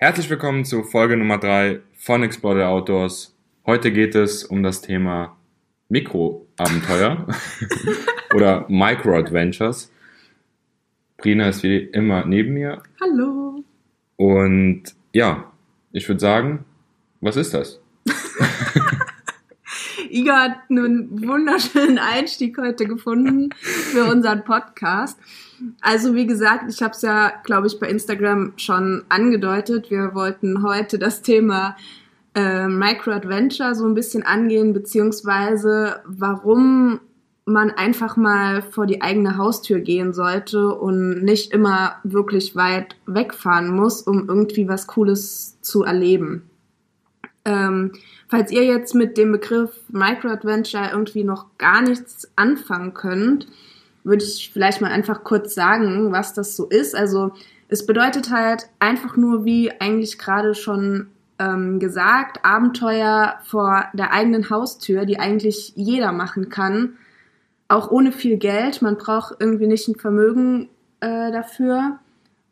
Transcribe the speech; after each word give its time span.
Herzlich 0.00 0.30
willkommen 0.30 0.64
zu 0.64 0.84
Folge 0.84 1.16
Nummer 1.16 1.38
3 1.38 1.80
von 1.96 2.22
Explorer 2.22 2.68
Outdoors. 2.68 3.34
Heute 3.66 3.90
geht 3.90 4.14
es 4.14 4.44
um 4.44 4.62
das 4.62 4.80
Thema 4.80 5.36
Mikroabenteuer 5.88 7.26
oder 8.32 8.64
Micro-Adventures. 8.68 9.90
Prina 11.16 11.48
ist 11.48 11.64
wie 11.64 11.78
immer 11.78 12.24
neben 12.24 12.54
mir. 12.54 12.80
Hallo. 13.00 13.64
Und 14.14 14.84
ja, 15.12 15.50
ich 15.90 16.08
würde 16.08 16.20
sagen, 16.20 16.64
was 17.20 17.34
ist 17.34 17.52
das? 17.52 17.80
Iga 20.10 20.42
hat 20.42 20.56
einen 20.70 21.26
wunderschönen 21.26 21.98
Einstieg 21.98 22.58
heute 22.58 22.86
gefunden 22.86 23.50
für 23.60 24.04
unseren 24.04 24.44
Podcast. 24.44 25.18
Also 25.80 26.14
wie 26.14 26.26
gesagt, 26.26 26.64
ich 26.70 26.82
habe 26.82 26.92
es 26.92 27.02
ja, 27.02 27.32
glaube 27.44 27.66
ich, 27.66 27.78
bei 27.78 27.88
Instagram 27.88 28.52
schon 28.56 29.04
angedeutet. 29.08 29.90
Wir 29.90 30.14
wollten 30.14 30.62
heute 30.62 30.98
das 30.98 31.22
Thema 31.22 31.76
äh, 32.34 32.68
Micro 32.68 33.12
Adventure 33.12 33.74
so 33.74 33.86
ein 33.86 33.94
bisschen 33.94 34.22
angehen, 34.22 34.72
beziehungsweise 34.72 36.00
warum 36.04 37.00
man 37.44 37.70
einfach 37.70 38.16
mal 38.16 38.62
vor 38.62 38.86
die 38.86 39.00
eigene 39.00 39.38
Haustür 39.38 39.80
gehen 39.80 40.12
sollte 40.12 40.74
und 40.74 41.22
nicht 41.22 41.52
immer 41.52 41.96
wirklich 42.04 42.54
weit 42.54 42.96
wegfahren 43.06 43.70
muss, 43.74 44.02
um 44.02 44.28
irgendwie 44.28 44.68
was 44.68 44.86
Cooles 44.86 45.58
zu 45.62 45.82
erleben. 45.82 46.42
Ähm, 47.48 47.92
falls 48.28 48.52
ihr 48.52 48.64
jetzt 48.64 48.94
mit 48.94 49.16
dem 49.16 49.32
Begriff 49.32 49.70
Micro 49.88 50.28
Adventure 50.28 50.90
irgendwie 50.92 51.24
noch 51.24 51.46
gar 51.56 51.80
nichts 51.80 52.30
anfangen 52.36 52.92
könnt, 52.92 53.46
würde 54.04 54.22
ich 54.22 54.50
vielleicht 54.52 54.80
mal 54.82 54.90
einfach 54.90 55.24
kurz 55.24 55.54
sagen, 55.54 56.12
was 56.12 56.34
das 56.34 56.54
so 56.54 56.66
ist. 56.66 56.94
Also 56.94 57.32
es 57.68 57.86
bedeutet 57.86 58.30
halt 58.30 58.68
einfach 58.78 59.16
nur, 59.16 59.46
wie 59.46 59.70
eigentlich 59.80 60.18
gerade 60.18 60.54
schon 60.54 61.08
ähm, 61.38 61.78
gesagt, 61.78 62.44
Abenteuer 62.44 63.38
vor 63.44 63.86
der 63.94 64.12
eigenen 64.12 64.50
Haustür, 64.50 65.06
die 65.06 65.18
eigentlich 65.18 65.72
jeder 65.74 66.12
machen 66.12 66.50
kann, 66.50 66.98
auch 67.68 67.90
ohne 67.90 68.12
viel 68.12 68.36
Geld. 68.36 68.82
Man 68.82 68.96
braucht 68.98 69.36
irgendwie 69.38 69.66
nicht 69.66 69.88
ein 69.88 69.94
Vermögen 69.94 70.68
äh, 71.00 71.32
dafür. 71.32 71.98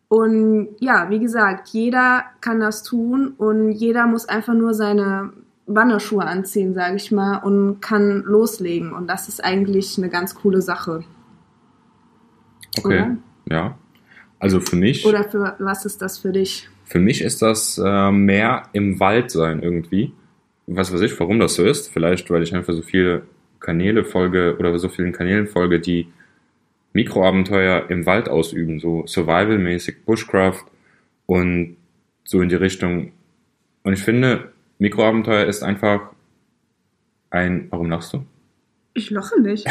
Und 0.09 0.77
ja, 0.81 1.11
wie 1.11 1.19
gesagt, 1.19 1.69
jeder 1.69 2.25
kann 2.41 2.61
das 2.61 2.83
tun 2.83 3.35
und 3.39 3.73
jeder 3.73 4.07
muss 4.07 4.29
einfach 4.29 4.55
nur 4.55 4.73
seine 4.73 5.33
Wanderschuhe 5.67 6.25
anziehen, 6.25 6.75
sage 6.75 6.97
ich 6.97 7.11
mal, 7.11 7.39
und 7.39 7.81
kann 7.81 8.23
loslegen. 8.23 8.93
Und 8.93 9.09
das 9.09 9.29
ist 9.29 9.45
eigentlich 9.45 9.99
eine 9.99 10.09
ganz 10.09 10.34
coole 10.37 10.62
Sache. 10.62 11.03
Okay, 12.79 12.87
Oder? 12.87 13.17
ja. 13.51 13.79
Also 14.39 14.61
für 14.61 14.77
mich. 14.77 15.05
Oder 15.07 15.25
für 15.25 15.57
was 15.59 15.84
ist 15.84 16.03
das 16.03 16.19
für 16.19 16.31
dich? 16.31 16.69
Für 16.84 17.01
mich 17.01 17.23
ist 17.23 17.43
das 17.43 17.81
äh, 17.83 18.11
mehr 18.12 18.65
im 18.73 19.01
Wald 19.01 19.31
sein 19.31 19.61
irgendwie. 19.61 20.12
Was 20.69 20.93
weiß 20.93 21.01
ich, 21.01 21.19
warum 21.19 21.41
das 21.41 21.55
so 21.55 21.65
ist. 21.65 21.91
Vielleicht, 21.91 22.31
weil 22.31 22.43
ich 22.43 22.55
einfach 22.55 22.75
so 22.75 22.83
viele 22.83 23.23
Kanäle 23.59 24.05
folge 24.05 24.57
oder 24.59 24.79
so 24.79 24.89
vielen 24.89 25.12
Kanälen 25.12 25.49
folge, 25.49 25.81
die 25.81 26.09
Mikroabenteuer 26.97 27.91
im 27.91 28.06
Wald 28.06 28.30
ausüben, 28.30 28.80
so 28.80 29.06
Survival-mäßig, 29.06 30.06
Bushcraft 30.06 30.64
und 31.27 31.77
so 32.25 32.41
in 32.41 32.48
die 32.48 32.55
Richtung. 32.55 33.12
Und 33.83 33.92
ich 33.92 34.03
finde, 34.03 34.53
Mikroabenteuer 34.78 35.44
ist 35.44 35.62
einfach 35.62 36.12
ein. 37.28 37.66
Warum 37.69 37.91
lachst 37.91 38.14
du? 38.14 38.25
Ich 38.94 39.11
lache 39.11 39.38
nicht. 39.38 39.66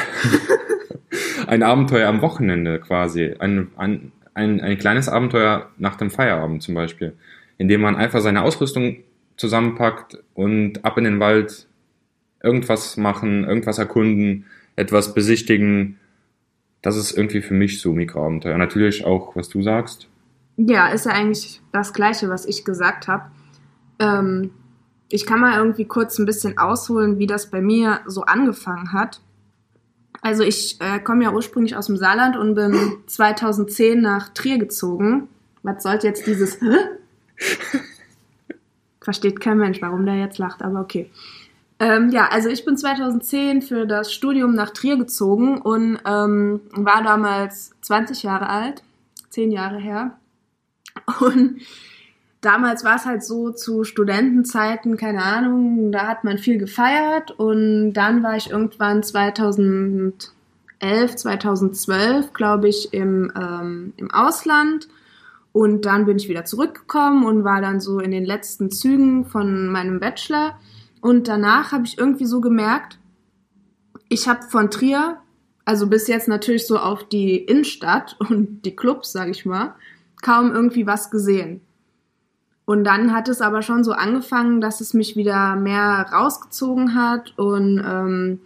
ein 1.48 1.64
Abenteuer 1.64 2.08
am 2.08 2.22
Wochenende 2.22 2.80
quasi. 2.80 3.34
Ein, 3.40 3.70
ein, 3.76 4.12
ein, 4.36 4.62
ein 4.62 4.78
kleines 4.78 5.10
Abenteuer 5.10 5.72
nach 5.80 5.96
dem 5.96 6.12
Feierabend 6.12 6.62
zum 6.62 6.76
Beispiel. 6.76 7.14
In 7.58 7.68
dem 7.68 7.82
man 7.82 7.96
einfach 7.96 8.22
seine 8.22 8.44
Ausrüstung 8.44 8.98
zusammenpackt 9.36 10.20
und 10.36 10.86
ab 10.86 11.00
in 11.00 11.06
den 11.06 11.20
Wald 11.20 11.66
irgendwas 12.44 12.98
machen, 12.98 13.46
irgendwas 13.46 13.80
erkunden, 13.80 14.46
etwas 14.76 15.16
besichtigen. 15.16 15.98
Das 16.86 16.96
ist 16.98 17.18
irgendwie 17.18 17.42
für 17.42 17.56
mich 17.56 17.82
so 17.82 17.94
Mikroabenteuer. 17.94 18.60
Natürlich 18.60 19.06
auch, 19.06 19.36
was 19.36 19.50
du 19.50 19.64
sagst. 19.64 20.08
Ja, 20.56 20.90
ist 20.90 21.08
ja 21.08 21.14
eigentlich 21.14 21.60
das 21.72 21.94
Gleiche, 21.94 22.30
was 22.30 22.46
ich 22.46 22.64
gesagt 22.64 23.08
habe. 23.08 23.32
Ähm, 23.98 24.52
ich 25.10 25.26
kann 25.26 25.40
mal 25.40 25.58
irgendwie 25.58 25.86
kurz 25.86 26.20
ein 26.20 26.28
bisschen 26.28 26.60
ausholen, 26.60 27.18
wie 27.18 27.26
das 27.26 27.50
bei 27.50 27.60
mir 27.60 28.02
so 28.06 28.22
angefangen 28.26 28.94
hat. 28.94 29.20
Also 30.22 30.44
ich 30.44 30.80
äh, 30.80 31.00
komme 31.00 31.24
ja 31.24 31.34
ursprünglich 31.34 31.76
aus 31.76 31.88
dem 31.88 31.98
Saarland 31.98 32.38
und 32.38 32.54
bin 32.54 32.78
2010 33.08 34.00
nach 34.00 34.30
Trier 34.30 34.60
gezogen. 34.60 35.28
Was 35.64 35.82
sollte 35.82 36.06
jetzt 36.06 36.28
dieses... 36.28 36.60
Versteht 39.02 39.40
kein 39.40 39.58
Mensch, 39.58 39.82
warum 39.82 40.06
der 40.06 40.18
jetzt 40.18 40.38
lacht, 40.38 40.62
aber 40.62 40.82
okay. 40.82 41.10
Ähm, 41.80 42.10
ja, 42.10 42.30
also 42.30 42.50
ich 42.50 42.64
bin 42.64 42.78
2010 42.78 43.62
für 43.62 43.86
das 43.86 44.14
Studium 44.14 44.56
nach 44.56 44.70
Trier 44.70 44.98
gezogen 44.98 45.62
und 45.62 46.00
ähm, 46.06 46.62
war 46.72 47.04
damals 47.04 47.72
20 47.82 48.24
Jahre 48.24 48.50
alt, 48.50 48.84
10 49.30 49.52
Jahre 49.52 49.78
her. 49.78 50.18
Und 51.20 51.62
damals 52.40 52.86
war 52.86 52.96
es 52.96 53.06
halt 53.06 53.24
so 53.24 53.52
zu 53.52 53.84
Studentenzeiten, 53.84 54.96
keine 54.96 55.24
Ahnung, 55.24 55.92
da 55.92 56.08
hat 56.08 56.24
man 56.24 56.38
viel 56.38 56.58
gefeiert 56.58 57.32
und 57.32 57.94
dann 57.94 58.24
war 58.24 58.38
ich 58.38 58.52
irgendwann 58.52 59.04
2011, 59.04 60.14
2012, 61.16 62.32
glaube 62.32 62.70
ich, 62.70 62.94
im, 62.94 63.32
ähm, 63.36 63.94
im 63.98 64.12
Ausland 64.12 64.88
und 65.52 65.86
dann 65.86 66.06
bin 66.06 66.18
ich 66.18 66.30
wieder 66.30 66.46
zurückgekommen 66.46 67.26
und 67.26 67.44
war 67.44 67.62
dann 67.62 67.82
so 67.82 68.00
in 68.00 68.12
den 68.12 68.26
letzten 68.26 68.72
Zügen 68.72 69.26
von 69.26 69.68
meinem 69.68 70.00
Bachelor 70.00 70.58
und 71.06 71.28
danach 71.28 71.72
habe 71.72 71.86
ich 71.86 72.00
irgendwie 72.00 72.26
so 72.26 72.42
gemerkt, 72.42 72.98
ich 74.10 74.28
habe 74.28 74.42
von 74.50 74.72
Trier, 74.72 75.18
also 75.64 75.86
bis 75.86 76.08
jetzt 76.08 76.28
natürlich 76.28 76.66
so 76.66 76.80
auf 76.80 77.08
die 77.08 77.38
Innenstadt 77.38 78.16
und 78.28 78.64
die 78.64 78.76
Clubs, 78.76 79.12
sage 79.12 79.30
ich 79.30 79.46
mal, 79.46 79.76
kaum 80.24 80.52
irgendwie 80.52 80.88
was 80.88 81.12
gesehen. 81.12 81.62
Und 82.66 82.86
dann 82.86 83.14
hat 83.14 83.30
es 83.30 83.42
aber 83.42 83.62
schon 83.62 83.84
so 83.84 83.92
angefangen, 83.92 84.62
dass 84.62 84.82
es 84.82 84.96
mich 84.96 85.16
wieder 85.16 85.56
mehr 85.56 86.08
rausgezogen 86.12 86.96
hat 86.96 87.38
und 87.38 87.78
ähm, 87.86 88.40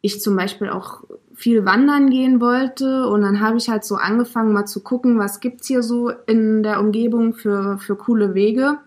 ich 0.00 0.20
zum 0.20 0.34
Beispiel 0.34 0.68
auch 0.68 1.04
viel 1.36 1.64
wandern 1.64 2.10
gehen 2.10 2.40
wollte. 2.40 3.06
Und 3.06 3.22
dann 3.22 3.38
habe 3.38 3.56
ich 3.56 3.68
halt 3.68 3.84
so 3.84 3.94
angefangen, 3.94 4.52
mal 4.52 4.66
zu 4.66 4.80
gucken, 4.80 5.20
was 5.20 5.38
gibt's 5.38 5.68
hier 5.68 5.84
so 5.84 6.10
in 6.26 6.64
der 6.64 6.80
Umgebung 6.80 7.34
für, 7.34 7.78
für 7.78 7.94
coole 7.94 8.34
Wege. 8.34 8.78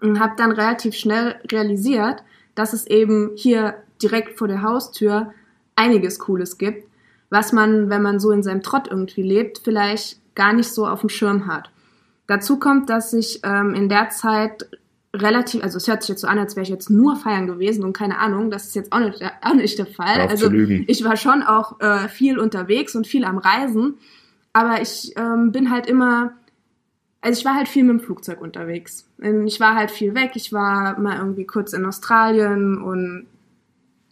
Und 0.00 0.20
habe 0.20 0.34
dann 0.36 0.52
relativ 0.52 0.94
schnell 0.94 1.36
realisiert, 1.50 2.22
dass 2.54 2.72
es 2.72 2.86
eben 2.86 3.32
hier 3.36 3.74
direkt 4.02 4.38
vor 4.38 4.48
der 4.48 4.62
Haustür 4.62 5.32
einiges 5.76 6.18
Cooles 6.18 6.58
gibt, 6.58 6.86
was 7.30 7.52
man, 7.52 7.90
wenn 7.90 8.02
man 8.02 8.20
so 8.20 8.30
in 8.30 8.42
seinem 8.42 8.62
Trott 8.62 8.88
irgendwie 8.90 9.22
lebt, 9.22 9.60
vielleicht 9.62 10.20
gar 10.34 10.52
nicht 10.52 10.68
so 10.68 10.86
auf 10.86 11.00
dem 11.00 11.08
Schirm 11.08 11.46
hat. 11.46 11.70
Dazu 12.26 12.58
kommt, 12.58 12.90
dass 12.90 13.12
ich 13.12 13.40
ähm, 13.42 13.74
in 13.74 13.88
der 13.88 14.10
Zeit 14.10 14.68
relativ, 15.14 15.62
also 15.62 15.78
es 15.78 15.88
hört 15.88 16.02
sich 16.02 16.10
jetzt 16.10 16.20
so 16.20 16.26
an, 16.26 16.38
als 16.38 16.56
wäre 16.56 16.62
ich 16.62 16.68
jetzt 16.68 16.90
nur 16.90 17.16
feiern 17.16 17.46
gewesen 17.46 17.84
und 17.84 17.92
keine 17.92 18.18
Ahnung, 18.18 18.50
das 18.50 18.66
ist 18.66 18.74
jetzt 18.76 18.92
auch 18.92 19.00
nicht, 19.00 19.22
auch 19.42 19.54
nicht 19.54 19.78
der 19.78 19.86
Fall. 19.86 20.20
Also 20.20 20.50
ich 20.52 21.04
war 21.04 21.16
schon 21.16 21.42
auch 21.42 21.80
äh, 21.80 22.08
viel 22.08 22.38
unterwegs 22.38 22.94
und 22.94 23.06
viel 23.06 23.24
am 23.24 23.38
Reisen, 23.38 23.94
aber 24.52 24.80
ich 24.82 25.12
ähm, 25.16 25.52
bin 25.52 25.70
halt 25.70 25.86
immer, 25.86 26.32
also 27.28 27.40
ich 27.40 27.44
war 27.44 27.54
halt 27.54 27.68
viel 27.68 27.84
mit 27.84 28.00
dem 28.00 28.00
Flugzeug 28.00 28.40
unterwegs. 28.40 29.06
Ich 29.44 29.60
war 29.60 29.74
halt 29.74 29.90
viel 29.90 30.14
weg, 30.14 30.30
ich 30.34 30.50
war 30.50 30.98
mal 30.98 31.18
irgendwie 31.18 31.44
kurz 31.44 31.74
in 31.74 31.84
Australien 31.84 32.78
und 32.78 33.26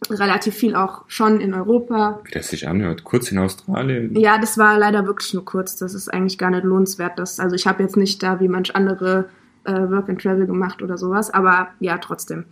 relativ 0.07 0.53
viel 0.53 0.75
auch 0.75 1.03
schon 1.07 1.41
in 1.41 1.55
Europa. 1.55 2.19
Wie 2.25 2.31
das 2.31 2.49
sich 2.49 2.67
anhört, 2.67 3.03
kurz 3.03 3.31
in 3.31 3.39
Australien. 3.39 4.15
Ja, 4.15 4.37
das 4.37 4.59
war 4.59 4.77
leider 4.77 5.07
wirklich 5.07 5.33
nur 5.33 5.43
kurz. 5.43 5.77
Das 5.77 5.95
ist 5.95 6.13
eigentlich 6.13 6.37
gar 6.37 6.51
nicht 6.51 6.63
lohnenswert. 6.63 7.17
Das, 7.17 7.39
also 7.39 7.55
ich 7.55 7.65
habe 7.65 7.81
jetzt 7.81 7.97
nicht 7.97 8.21
da 8.21 8.39
wie 8.39 8.47
manch 8.47 8.75
andere 8.75 9.29
äh, 9.63 9.71
Work 9.71 10.09
and 10.09 10.21
Travel 10.21 10.45
gemacht 10.45 10.83
oder 10.83 10.99
sowas, 10.99 11.33
aber 11.33 11.69
ja, 11.79 11.97
trotzdem. 11.97 12.45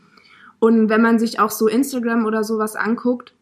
Und 0.58 0.90
wenn 0.90 1.04
man 1.04 1.20
sich 1.20 1.40
auch 1.40 1.52
so 1.52 1.68
Instagram 1.68 2.26
oder 2.26 2.44
sowas 2.44 2.76
anguckt, 2.76 3.36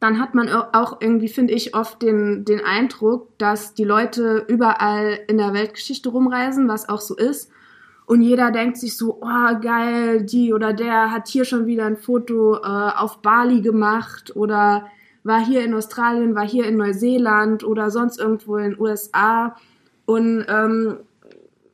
dann 0.00 0.20
hat 0.20 0.34
man 0.34 0.48
auch 0.48 1.00
irgendwie, 1.00 1.28
finde 1.28 1.54
ich, 1.54 1.74
oft 1.74 2.02
den, 2.02 2.44
den 2.44 2.60
Eindruck, 2.60 3.38
dass 3.38 3.74
die 3.74 3.84
Leute 3.84 4.44
überall 4.48 5.18
in 5.28 5.38
der 5.38 5.54
Weltgeschichte 5.54 6.10
rumreisen, 6.10 6.68
was 6.68 6.88
auch 6.88 7.00
so 7.00 7.16
ist. 7.16 7.50
Und 8.06 8.20
jeder 8.20 8.50
denkt 8.50 8.76
sich 8.76 8.96
so, 8.96 9.18
oh 9.22 9.60
geil, 9.62 10.24
die 10.24 10.52
oder 10.52 10.74
der 10.74 11.10
hat 11.10 11.28
hier 11.28 11.46
schon 11.46 11.66
wieder 11.66 11.86
ein 11.86 11.96
Foto 11.96 12.56
äh, 12.56 12.90
auf 12.96 13.22
Bali 13.22 13.62
gemacht 13.62 14.36
oder 14.36 14.88
war 15.22 15.42
hier 15.42 15.64
in 15.64 15.72
Australien, 15.72 16.34
war 16.34 16.46
hier 16.46 16.66
in 16.66 16.76
Neuseeland 16.76 17.64
oder 17.64 17.90
sonst 17.90 18.20
irgendwo 18.20 18.56
in 18.56 18.72
den 18.72 18.80
USA. 18.80 19.56
Und 20.04 20.44
ähm, 20.48 20.98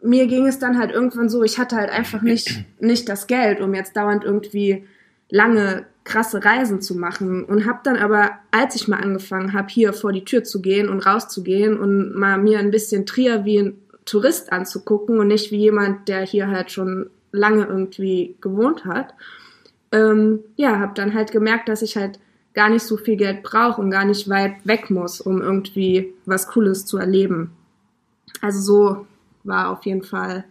mir 0.02 0.28
ging 0.28 0.46
es 0.46 0.61
dann 0.61 0.78
halt 0.78 0.93
irgendwann 0.93 1.28
so, 1.28 1.43
ich 1.43 1.58
hatte 1.58 1.76
halt 1.76 1.90
einfach 1.90 2.22
nicht, 2.22 2.64
nicht 2.78 3.08
das 3.08 3.26
Geld, 3.26 3.61
um 3.61 3.75
jetzt 3.75 3.96
dauernd 3.96 4.25
irgendwie 4.25 4.84
lange, 5.31 5.87
krasse 6.05 6.44
Reisen 6.44 6.81
zu 6.81 6.94
machen. 6.94 7.44
Und 7.44 7.67
habe 7.67 7.81
dann 7.85 7.97
aber, 7.97 8.31
als 8.50 8.75
ich 8.75 8.88
mal 8.88 9.00
angefangen 9.00 9.52
habe, 9.52 9.69
hier 9.69 9.93
vor 9.93 10.12
die 10.12 10.25
Tür 10.25 10.44
zu 10.44 10.61
gehen 10.61 10.88
und 10.88 11.00
rauszugehen 11.00 11.79
und 11.79 12.14
mal 12.14 12.38
mir 12.38 12.58
ein 12.58 12.70
bisschen 12.70 13.06
Trier 13.06 13.44
wie 13.44 13.75
Tourist 14.05 14.52
anzugucken 14.52 15.19
und 15.19 15.29
nicht 15.29 15.50
wie 15.50 15.58
jemand, 15.58 16.08
der 16.08 16.23
hier 16.23 16.49
halt 16.49 16.70
schon 16.70 17.11
lange 17.32 17.67
irgendwie 17.67 18.37
gewohnt 18.41 18.85
hat. 18.85 19.14
Ähm, 19.93 20.41
ja, 20.56 20.79
habe 20.79 20.94
dann 20.94 21.14
halt 21.14 21.32
gemerkt, 21.32 21.69
dass 21.69 21.82
ich 21.82 21.97
halt 21.97 22.19
gar 22.55 22.69
nicht 22.69 22.82
so 22.82 22.96
viel 22.96 23.17
Geld 23.17 23.43
brauche 23.43 23.81
und 23.81 23.91
gar 23.91 24.05
nicht 24.05 24.29
weit 24.29 24.67
weg 24.67 24.91
muss, 24.91 25.20
um 25.20 25.41
irgendwie 25.41 26.12
was 26.26 26.49
Cooles 26.49 26.87
zu 26.87 26.99
erleben. 26.99 27.53
Also 28.41 28.61
so 28.61 29.06
war 29.44 29.70
auf 29.70 29.85
jeden 29.85 30.03
Fall 30.03 30.44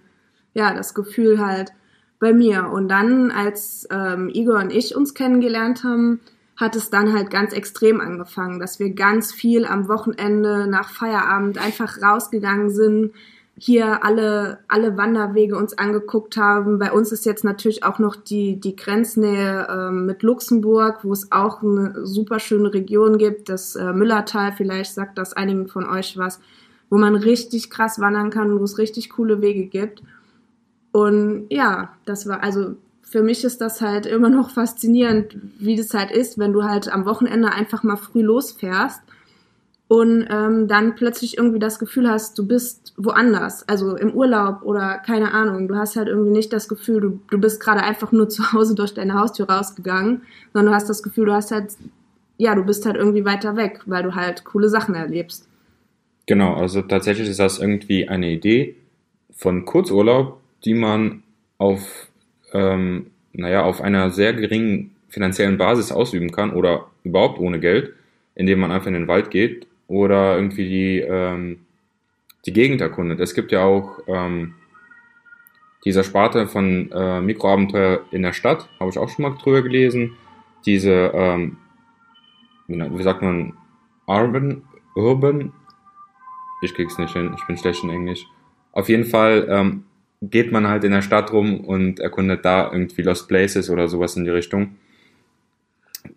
ja 0.54 0.74
das 0.74 0.94
Gefühl 0.94 1.46
halt 1.46 1.74
bei 2.20 2.34
mir. 2.34 2.70
Und 2.70 2.90
dann, 2.90 3.32
als 3.32 3.88
ähm, 3.92 4.30
Igor 4.34 4.60
und 4.60 4.72
ich 4.72 4.96
uns 4.96 5.14
kennengelernt 5.14 5.84
haben, 5.84 6.20
hat 6.58 6.76
es 6.76 6.90
dann 6.90 7.14
halt 7.14 7.30
ganz 7.30 7.54
extrem 7.54 8.02
angefangen, 8.02 8.60
dass 8.60 8.80
wir 8.80 8.94
ganz 8.94 9.32
viel 9.32 9.66
am 9.66 9.88
Wochenende 9.88 10.68
nach 10.68 10.90
Feierabend 10.90 11.58
einfach 11.58 12.02
rausgegangen 12.02 12.70
sind, 12.70 13.14
hier 13.58 14.04
alle, 14.06 14.60
alle 14.68 14.98
Wanderwege 14.98 15.58
uns 15.58 15.78
angeguckt 15.78 16.38
haben. 16.38 16.80
Bei 16.80 16.92
uns 16.92 17.12
ist 17.12 17.26
jetzt 17.26 17.44
natürlich 17.44 17.84
auch 17.84 18.00
noch 18.00 18.16
die, 18.16 18.60
die 18.60 18.76
Grenznähe 18.76 19.68
äh, 19.70 19.92
mit 19.92 20.24
Luxemburg, 20.24 21.00
wo 21.04 21.12
es 21.12 21.32
auch 21.32 21.62
eine 21.62 22.06
super 22.06 22.40
schöne 22.40 22.74
Region 22.74 23.18
gibt, 23.18 23.50
das 23.50 23.76
äh, 23.76 23.92
Müllertal, 23.92 24.54
vielleicht 24.54 24.94
sagt 24.94 25.18
das 25.18 25.34
einigen 25.34 25.68
von 25.68 25.86
euch 25.90 26.18
was, 26.18 26.40
wo 26.90 26.98
man 26.98 27.16
richtig 27.16 27.70
krass 27.70 28.00
wandern 28.00 28.30
kann, 28.30 28.58
wo 28.60 28.64
es 28.64 28.78
richtig 28.78 29.10
coole 29.10 29.42
Wege 29.42 29.66
gibt. 29.66 30.02
Und 30.92 31.48
ja, 31.50 31.94
das 32.06 32.28
war, 32.28 32.42
also 32.44 32.76
für 33.02 33.24
mich 33.24 33.44
ist 33.44 33.62
das 33.62 33.82
halt 33.82 34.06
immer 34.06 34.30
noch 34.30 34.52
faszinierend, 34.52 35.36
wie 35.60 35.76
das 35.76 35.94
halt 35.94 36.12
ist, 36.12 36.38
wenn 36.38 36.54
du 36.54 36.64
halt 36.64 36.92
am 36.92 37.06
Wochenende 37.06 37.52
einfach 37.52 37.84
mal 37.84 37.98
früh 37.98 38.22
losfährst 38.22 39.02
und 39.90 40.28
ähm, 40.30 40.68
dann 40.68 40.94
plötzlich 40.94 41.38
irgendwie 41.38 41.58
das 41.58 41.80
Gefühl 41.80 42.08
hast, 42.08 42.38
du 42.38 42.46
bist 42.46 42.94
woanders, 42.98 43.68
also 43.68 43.96
im 43.96 44.14
Urlaub 44.14 44.62
oder 44.62 45.00
keine 45.00 45.34
Ahnung. 45.34 45.68
Du 45.68 45.76
hast 45.76 45.96
halt 45.96 46.08
irgendwie 46.08 46.30
nicht 46.30 46.54
das 46.54 46.70
Gefühl, 46.70 47.02
du, 47.02 47.20
du 47.32 47.40
bist 47.40 47.60
gerade 47.60 47.82
einfach 47.82 48.12
nur 48.12 48.30
zu 48.30 48.54
Hause 48.54 48.76
durch 48.76 48.94
deine 48.94 49.16
Haustür 49.16 49.50
rausgegangen, 49.50 50.22
sondern 50.54 50.72
du 50.72 50.76
hast 50.76 50.90
das 50.90 51.02
Gefühl, 51.02 51.26
du 51.26 51.34
hast 51.34 51.50
halt, 51.50 51.72
ja, 52.38 52.54
du 52.54 52.64
bist 52.64 52.86
halt 52.86 52.98
irgendwie 52.98 53.26
weiter 53.26 53.56
weg, 53.56 53.82
weil 53.88 54.04
du 54.04 54.14
halt 54.14 54.46
coole 54.46 54.70
Sachen 54.70 54.94
erlebst. 54.94 55.48
Genau, 56.28 56.54
also 56.54 56.84
tatsächlich 56.84 57.28
ist 57.28 57.40
das 57.40 57.58
irgendwie 57.58 58.08
eine 58.08 58.30
Idee 58.30 58.76
von 59.32 59.66
Kurzurlaub, 59.66 60.39
die 60.66 60.74
man 60.74 61.24
auf, 61.58 62.08
ähm, 62.54 63.12
naja, 63.34 63.64
auf 63.64 63.82
einer 63.82 64.12
sehr 64.12 64.34
geringen 64.34 64.96
finanziellen 65.10 65.58
Basis 65.58 65.92
ausüben 65.92 66.32
kann 66.32 66.52
oder 66.52 66.88
überhaupt 67.04 67.40
ohne 67.40 67.60
Geld, 67.60 67.94
indem 68.36 68.60
man 68.60 68.72
einfach 68.72 68.88
in 68.88 68.94
den 68.94 69.08
Wald 69.08 69.32
geht 69.32 69.68
oder 69.88 70.36
irgendwie 70.36 70.68
die, 70.68 71.00
ähm, 71.00 71.60
die 72.46 72.54
Gegend 72.54 72.82
erkundet. 72.82 73.20
Es 73.20 73.34
gibt 73.34 73.52
ja 73.52 73.64
auch 73.64 74.00
ähm, 74.08 74.54
dieser 75.86 76.04
Sparte 76.04 76.48
von 76.48 76.92
äh, 76.92 77.22
Mikroabenteuer 77.22 78.02
in 78.12 78.22
der 78.22 78.34
Stadt, 78.34 78.70
habe 78.80 78.90
ich 78.90 78.98
auch 78.98 79.10
schon 79.10 79.24
mal 79.24 79.36
drüber 79.42 79.62
gelesen. 79.62 80.16
Diese, 80.66 81.12
ähm, 81.14 81.58
wie 82.68 83.04
sagt 83.04 83.22
man, 83.22 83.54
Urban, 84.06 84.64
Urban, 84.96 85.54
ich 86.62 86.74
krieg's 86.74 86.98
nicht 86.98 87.14
hin, 87.14 87.34
ich 87.38 87.46
bin 87.48 87.58
schlecht 87.58 87.84
in 87.84 87.90
Englisch. 87.90 88.26
Auf 88.74 88.90
jeden 88.90 89.06
Fall 89.06 89.48
ähm, 89.50 89.86
geht 90.22 90.52
man 90.52 90.68
halt 90.68 90.84
in 90.84 90.92
der 90.92 91.02
Stadt 91.02 91.32
rum 91.32 91.62
und 91.62 92.00
erkundet 92.00 92.44
da 92.46 92.72
irgendwie 92.72 93.02
Lost 93.02 93.28
Places 93.28 93.70
oder 93.70 93.88
sowas 93.88 94.16
in 94.16 94.26
die 94.26 94.30
Richtung. 94.30 94.76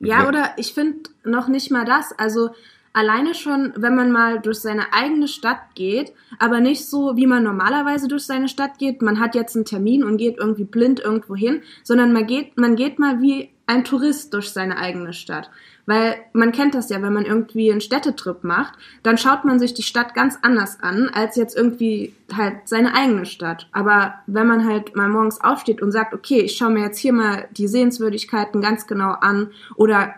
Ja, 0.01 0.27
oder 0.29 0.53
ich 0.57 0.75
finde 0.75 1.11
noch 1.25 1.49
nicht 1.49 1.71
mal 1.71 1.85
das. 1.85 2.13
Also 2.19 2.51
Alleine 2.95 3.35
schon, 3.35 3.73
wenn 3.75 3.95
man 3.95 4.13
mal 4.13 4.41
durch 4.41 4.59
seine 4.59 4.93
eigene 4.93 5.27
Stadt 5.27 5.75
geht, 5.75 6.13
aber 6.39 6.61
nicht 6.61 6.85
so, 6.85 7.17
wie 7.17 7.27
man 7.27 7.43
normalerweise 7.43 8.07
durch 8.07 8.25
seine 8.25 8.49
Stadt 8.49 8.79
geht. 8.79 9.01
Man 9.01 9.19
hat 9.19 9.35
jetzt 9.35 9.57
einen 9.57 9.65
Termin 9.65 10.05
und 10.05 10.19
geht 10.19 10.37
irgendwie 10.37 10.65
blind 10.65 11.01
irgendwo 11.01 11.35
hin, 11.35 11.63
sondern 11.83 12.13
man 12.13 12.27
geht, 12.27 12.59
man 12.59 12.77
geht 12.77 12.99
mal 12.99 13.23
wie 13.23 13.49
ein 13.67 13.85
Tourist 13.85 14.35
durch 14.35 14.51
seine 14.51 14.77
eigene 14.77 15.15
Stadt. 15.15 15.51
Weil 15.87 16.17
man 16.33 16.53
kennt 16.53 16.75
das 16.75 16.91
ja, 16.91 17.03
wenn 17.03 17.13
man 17.13 17.25
irgendwie 17.25 17.73
einen 17.73 17.81
Städtetrip 17.81 18.45
macht, 18.45 18.75
dann 19.03 19.19
schaut 19.19 19.45
man 19.45 19.59
sich 19.59 19.75
die 19.75 19.83
Stadt 19.83 20.15
ganz 20.15 20.39
anders 20.43 20.79
an, 20.81 21.11
als 21.13 21.37
jetzt 21.37 21.57
irgendwie 21.57 22.15
halt 22.33 22.55
seine 22.67 22.95
eigene 22.95 23.27
Stadt. 23.27 23.69
Aber 23.73 24.15
wenn 24.27 24.47
man 24.47 24.67
halt 24.67 24.95
mal 24.95 25.09
morgens 25.09 25.41
aufsteht 25.41 25.83
und 25.83 25.91
sagt, 25.91 26.15
okay, 26.15 26.41
ich 26.41 26.57
schaue 26.57 26.71
mir 26.71 26.83
jetzt 26.83 26.99
hier 26.99 27.13
mal 27.13 27.49
die 27.57 27.67
Sehenswürdigkeiten 27.67 28.61
ganz 28.61 28.87
genau 28.87 29.13
an 29.21 29.51
oder 29.75 30.15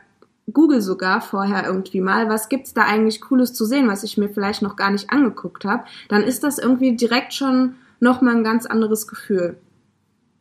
Google 0.52 0.82
sogar 0.82 1.22
vorher 1.22 1.64
irgendwie 1.64 2.00
mal, 2.00 2.28
was 2.28 2.50
gibt's 2.50 2.74
da 2.74 2.82
eigentlich 2.82 3.22
Cooles 3.22 3.54
zu 3.54 3.64
sehen, 3.64 3.88
was 3.88 4.04
ich 4.04 4.18
mir 4.18 4.28
vielleicht 4.28 4.60
noch 4.60 4.76
gar 4.76 4.90
nicht 4.90 5.10
angeguckt 5.10 5.64
habe, 5.64 5.84
dann 6.08 6.22
ist 6.22 6.44
das 6.44 6.58
irgendwie 6.58 6.96
direkt 6.96 7.32
schon 7.32 7.76
nochmal 8.00 8.36
ein 8.36 8.44
ganz 8.44 8.66
anderes 8.66 9.06
Gefühl. 9.06 9.56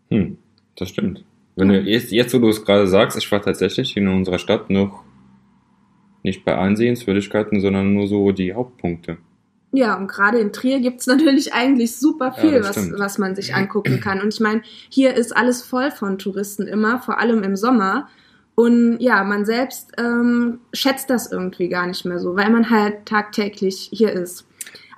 Hm, 0.09 0.37
das 0.75 0.89
stimmt. 0.89 1.23
Wenn 1.55 1.69
du 1.69 1.79
jetzt, 1.79 2.11
jetzt 2.11 2.33
wo 2.33 2.39
du 2.39 2.49
es 2.49 2.65
gerade 2.65 2.87
sagst, 2.87 3.17
ich 3.17 3.31
war 3.31 3.41
tatsächlich 3.41 3.95
in 3.95 4.07
unserer 4.07 4.39
Stadt 4.39 4.69
noch 4.69 5.03
nicht 6.23 6.45
bei 6.45 6.55
allen 6.57 6.75
Sehenswürdigkeiten, 6.75 7.61
sondern 7.61 7.93
nur 7.93 8.07
so 8.07 8.31
die 8.31 8.53
Hauptpunkte. 8.53 9.17
Ja, 9.75 9.97
und 9.97 10.07
gerade 10.07 10.37
in 10.37 10.53
Trier 10.53 10.79
gibt's 10.79 11.07
natürlich 11.07 11.53
eigentlich 11.53 11.95
super 11.95 12.31
viel, 12.31 12.53
ja, 12.53 12.63
was, 12.63 12.91
was 12.97 13.17
man 13.17 13.35
sich 13.35 13.55
angucken 13.55 13.99
kann. 13.99 14.21
Und 14.21 14.33
ich 14.33 14.39
meine, 14.39 14.61
hier 14.89 15.15
ist 15.15 15.35
alles 15.35 15.63
voll 15.63 15.89
von 15.91 16.19
Touristen 16.19 16.67
immer, 16.67 16.99
vor 16.99 17.19
allem 17.19 17.43
im 17.43 17.55
Sommer. 17.55 18.07
Und 18.55 18.99
ja, 18.99 19.23
man 19.23 19.45
selbst 19.45 19.93
ähm, 19.97 20.59
schätzt 20.73 21.09
das 21.09 21.31
irgendwie 21.31 21.69
gar 21.69 21.87
nicht 21.87 22.05
mehr 22.05 22.19
so, 22.19 22.35
weil 22.35 22.51
man 22.51 22.69
halt 22.69 23.07
tagtäglich 23.07 23.89
hier 23.91 24.11
ist. 24.11 24.45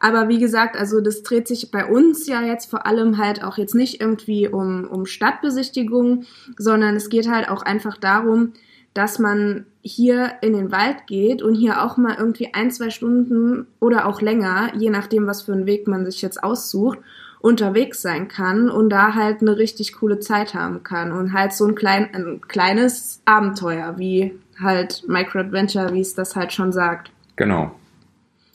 Aber 0.02 0.28
wie 0.28 0.40
gesagt, 0.40 0.76
also 0.76 1.00
das 1.00 1.24
dreht 1.24 1.48
sich 1.48 1.72
bei 1.72 1.86
uns 1.86 2.28
ja 2.28 2.42
jetzt 2.42 2.70
vor 2.70 2.86
allem 2.86 3.18
halt 3.18 3.44
auch 3.44 3.58
jetzt 3.58 3.76
nicht 3.76 4.02
irgendwie 4.02 4.48
um, 4.50 4.84
um 4.84 5.06
Stadtbesichtigung, 5.06 6.26
sondern 6.58 6.98
es 6.98 7.08
geht 7.10 7.30
halt 7.30 7.50
auch 7.50 7.62
einfach 7.62 7.98
darum, 7.98 8.52
dass 8.96 9.20
man 9.20 9.66
hier 9.82 10.36
in 10.42 10.54
den 10.54 10.72
Wald 10.72 11.06
geht 11.06 11.44
und 11.44 11.54
hier 11.54 11.84
auch 11.84 11.98
mal 11.98 12.16
irgendwie 12.18 12.54
ein, 12.54 12.72
zwei 12.72 12.90
Stunden 12.90 13.68
oder 13.80 14.08
auch 14.08 14.22
länger, 14.22 14.72
je 14.74 14.90
nachdem, 14.90 15.28
was 15.28 15.44
für 15.44 15.54
einen 15.54 15.68
Weg 15.68 15.86
man 15.88 16.06
sich 16.06 16.22
jetzt 16.22 16.44
aussucht, 16.44 16.98
unterwegs 17.42 18.02
sein 18.02 18.30
kann 18.30 18.70
und 18.70 18.90
da 18.90 19.14
halt 19.14 19.42
eine 19.42 19.58
richtig 19.58 19.94
coole 19.94 20.20
Zeit 20.20 20.56
haben 20.56 20.82
kann 20.82 21.12
und 21.12 21.34
halt 21.34 21.54
so 21.54 21.68
ein, 21.68 21.76
klein, 21.76 22.10
ein 22.14 22.42
kleines 22.48 23.22
Abenteuer, 23.26 24.00
wie 24.00 24.40
halt 24.60 25.04
Micro 25.08 25.40
Adventure, 25.40 25.94
wie 25.94 26.00
es 26.02 26.16
das 26.16 26.36
halt 26.38 26.54
schon 26.54 26.72
sagt. 26.72 27.12
Genau. 27.36 27.76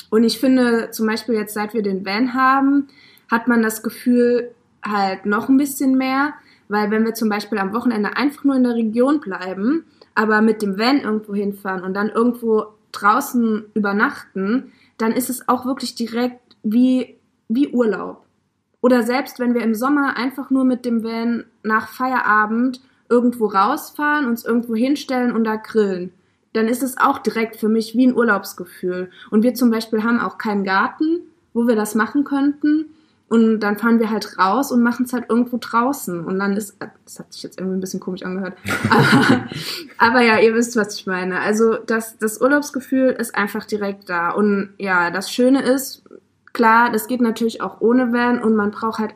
Und 0.09 0.25
ich 0.25 0.41
finde 0.41 0.91
zum 0.91 1.07
Beispiel 1.07 1.35
jetzt, 1.35 1.53
seit 1.53 1.75
wir 1.75 1.83
den 1.83 2.05
Van 2.05 2.33
haben, 2.33 2.89
hat 3.31 3.47
man 3.47 3.63
das 3.63 3.83
Gefühl 3.83 4.51
halt 4.83 5.27
noch 5.27 5.51
ein 5.51 5.59
bisschen 5.59 5.99
mehr, 5.99 6.33
weil 6.69 6.91
wenn 6.91 7.05
wir 7.05 7.13
zum 7.13 7.29
Beispiel 7.29 7.59
am 7.59 7.75
Wochenende 7.75 8.17
einfach 8.17 8.43
nur 8.45 8.57
in 8.57 8.65
der 8.65 8.75
Region 8.75 9.21
bleiben, 9.21 9.85
aber 10.15 10.41
mit 10.41 10.63
dem 10.63 10.79
Van 10.79 11.01
irgendwo 11.01 11.35
hinfahren 11.35 11.83
und 11.83 11.95
dann 11.95 12.09
irgendwo 12.09 12.67
draußen 12.93 13.67
übernachten, 13.75 14.73
dann 14.99 15.13
ist 15.13 15.31
es 15.31 15.49
auch 15.49 15.65
wirklich 15.65 15.95
direkt 15.95 16.41
wie, 16.63 17.17
wie 17.49 17.69
Urlaub. 17.69 18.25
Oder 18.81 19.03
selbst 19.03 19.39
wenn 19.39 19.55
wir 19.55 19.63
im 19.63 19.75
Sommer 19.75 20.17
einfach 20.17 20.51
nur 20.51 20.65
mit 20.65 20.85
dem 20.85 21.03
Van 21.05 21.45
nach 21.63 21.89
Feierabend 21.89 22.81
irgendwo 23.09 23.47
rausfahren, 23.47 24.27
uns 24.27 24.45
irgendwo 24.45 24.75
hinstellen 24.75 25.33
und 25.33 25.45
da 25.45 25.57
grillen, 25.57 26.13
dann 26.53 26.67
ist 26.67 26.83
es 26.83 26.97
auch 26.97 27.19
direkt 27.19 27.57
für 27.57 27.69
mich 27.69 27.95
wie 27.95 28.07
ein 28.07 28.17
Urlaubsgefühl. 28.17 29.11
Und 29.31 29.43
wir 29.43 29.55
zum 29.55 29.71
Beispiel 29.71 30.03
haben 30.03 30.21
auch 30.21 30.39
keinen 30.39 30.65
Garten, 30.65 31.21
wo 31.53 31.67
wir 31.67 31.77
das 31.77 31.95
machen 31.95 32.25
könnten. 32.25 32.87
Und 33.31 33.61
dann 33.61 33.79
fahren 33.79 33.99
wir 33.99 34.11
halt 34.11 34.39
raus 34.39 34.71
und 34.73 34.83
machen 34.83 35.07
es 35.07 35.15
halt 35.15 35.31
irgendwo 35.31 35.57
draußen. 35.59 36.25
Und 36.25 36.39
dann 36.39 36.57
ist, 36.57 36.77
das 37.05 37.21
hat 37.21 37.33
sich 37.33 37.43
jetzt 37.43 37.59
irgendwie 37.59 37.79
ein 37.79 37.81
bisschen 37.81 38.01
komisch 38.01 38.25
angehört. 38.25 38.59
Aber, 38.91 39.47
aber 39.99 40.21
ja, 40.21 40.39
ihr 40.41 40.55
wisst, 40.55 40.77
was 40.77 40.97
ich 40.97 41.07
meine. 41.07 41.41
Also 41.41 41.77
das, 41.77 42.19
das 42.19 42.41
Urlaubsgefühl 42.41 43.11
ist 43.11 43.35
einfach 43.35 43.65
direkt 43.65 44.11
da. 44.11 44.31
Und 44.31 44.75
ja, 44.79 45.11
das 45.11 45.31
Schöne 45.31 45.63
ist, 45.63 46.03
Klar, 46.53 46.91
das 46.91 47.07
geht 47.07 47.21
natürlich 47.21 47.63
auch 47.63 47.81
ohne 47.81 48.13
Van 48.13 48.43
und 48.43 48.57
man 48.57 48.71
braucht 48.71 48.99
halt 48.99 49.15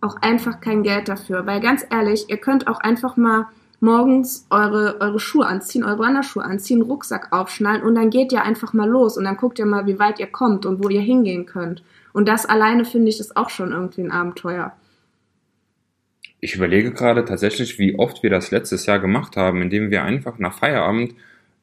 auch 0.00 0.16
einfach 0.22 0.60
kein 0.60 0.82
Geld 0.82 1.08
dafür. 1.08 1.46
Weil 1.46 1.60
ganz 1.60 1.84
ehrlich, 1.90 2.30
ihr 2.30 2.36
könnt 2.36 2.68
auch 2.68 2.78
einfach 2.78 3.16
mal 3.16 3.48
morgens 3.80 4.46
eure, 4.50 5.00
eure 5.00 5.20
Schuhe 5.20 5.46
anziehen, 5.46 5.84
eure 5.84 5.98
Wanderschuhe 5.98 6.44
anziehen, 6.44 6.82
Rucksack 6.82 7.32
aufschnallen 7.32 7.82
und 7.82 7.94
dann 7.94 8.10
geht 8.10 8.32
ihr 8.32 8.42
einfach 8.42 8.72
mal 8.72 8.88
los 8.88 9.16
und 9.16 9.24
dann 9.24 9.36
guckt 9.36 9.58
ihr 9.58 9.66
mal, 9.66 9.86
wie 9.86 9.98
weit 9.98 10.18
ihr 10.20 10.26
kommt 10.26 10.66
und 10.66 10.82
wo 10.82 10.88
ihr 10.88 11.00
hingehen 11.00 11.46
könnt. 11.46 11.82
Und 12.12 12.28
das 12.28 12.46
alleine 12.46 12.84
finde 12.84 13.08
ich 13.08 13.20
ist 13.20 13.36
auch 13.36 13.50
schon 13.50 13.72
irgendwie 13.72 14.02
ein 14.02 14.10
Abenteuer. 14.10 14.72
Ich 16.40 16.54
überlege 16.54 16.92
gerade 16.92 17.24
tatsächlich, 17.24 17.78
wie 17.78 17.98
oft 17.98 18.22
wir 18.22 18.30
das 18.30 18.50
letztes 18.50 18.86
Jahr 18.86 18.98
gemacht 18.98 19.36
haben, 19.36 19.62
indem 19.62 19.90
wir 19.90 20.02
einfach 20.02 20.38
nach 20.38 20.54
Feierabend 20.54 21.14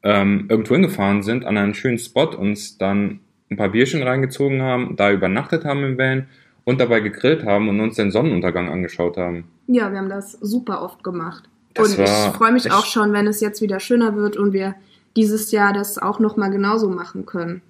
ähm, 0.02 0.46
irgendwo 0.48 0.74
hingefahren 0.74 1.22
sind, 1.22 1.44
an 1.44 1.56
einen 1.56 1.74
schönen 1.74 1.98
Spot, 1.98 2.26
uns 2.26 2.76
dann 2.78 3.20
ein 3.50 3.56
paar 3.56 3.70
Bierchen 3.70 4.02
reingezogen 4.02 4.62
haben, 4.62 4.96
da 4.96 5.10
übernachtet 5.10 5.64
haben 5.64 5.84
im 5.84 5.98
Van 5.98 6.26
und 6.64 6.80
dabei 6.80 7.00
gegrillt 7.00 7.44
haben 7.44 7.68
und 7.68 7.80
uns 7.80 7.96
den 7.96 8.10
Sonnenuntergang 8.10 8.68
angeschaut 8.68 9.16
haben. 9.16 9.44
Ja, 9.66 9.90
wir 9.90 9.98
haben 9.98 10.08
das 10.08 10.32
super 10.32 10.82
oft 10.82 11.02
gemacht. 11.02 11.48
Das 11.74 11.88
und 11.88 12.04
ich 12.04 12.10
freue 12.36 12.52
mich 12.52 12.70
auch 12.72 12.84
schon, 12.84 13.12
wenn 13.12 13.26
es 13.26 13.40
jetzt 13.40 13.60
wieder 13.60 13.80
schöner 13.80 14.14
wird 14.14 14.36
und 14.36 14.52
wir 14.52 14.74
dieses 15.16 15.50
Jahr 15.50 15.72
das 15.72 15.98
auch 15.98 16.18
nochmal 16.18 16.50
genauso 16.50 16.88
machen 16.88 17.26
können. 17.26 17.62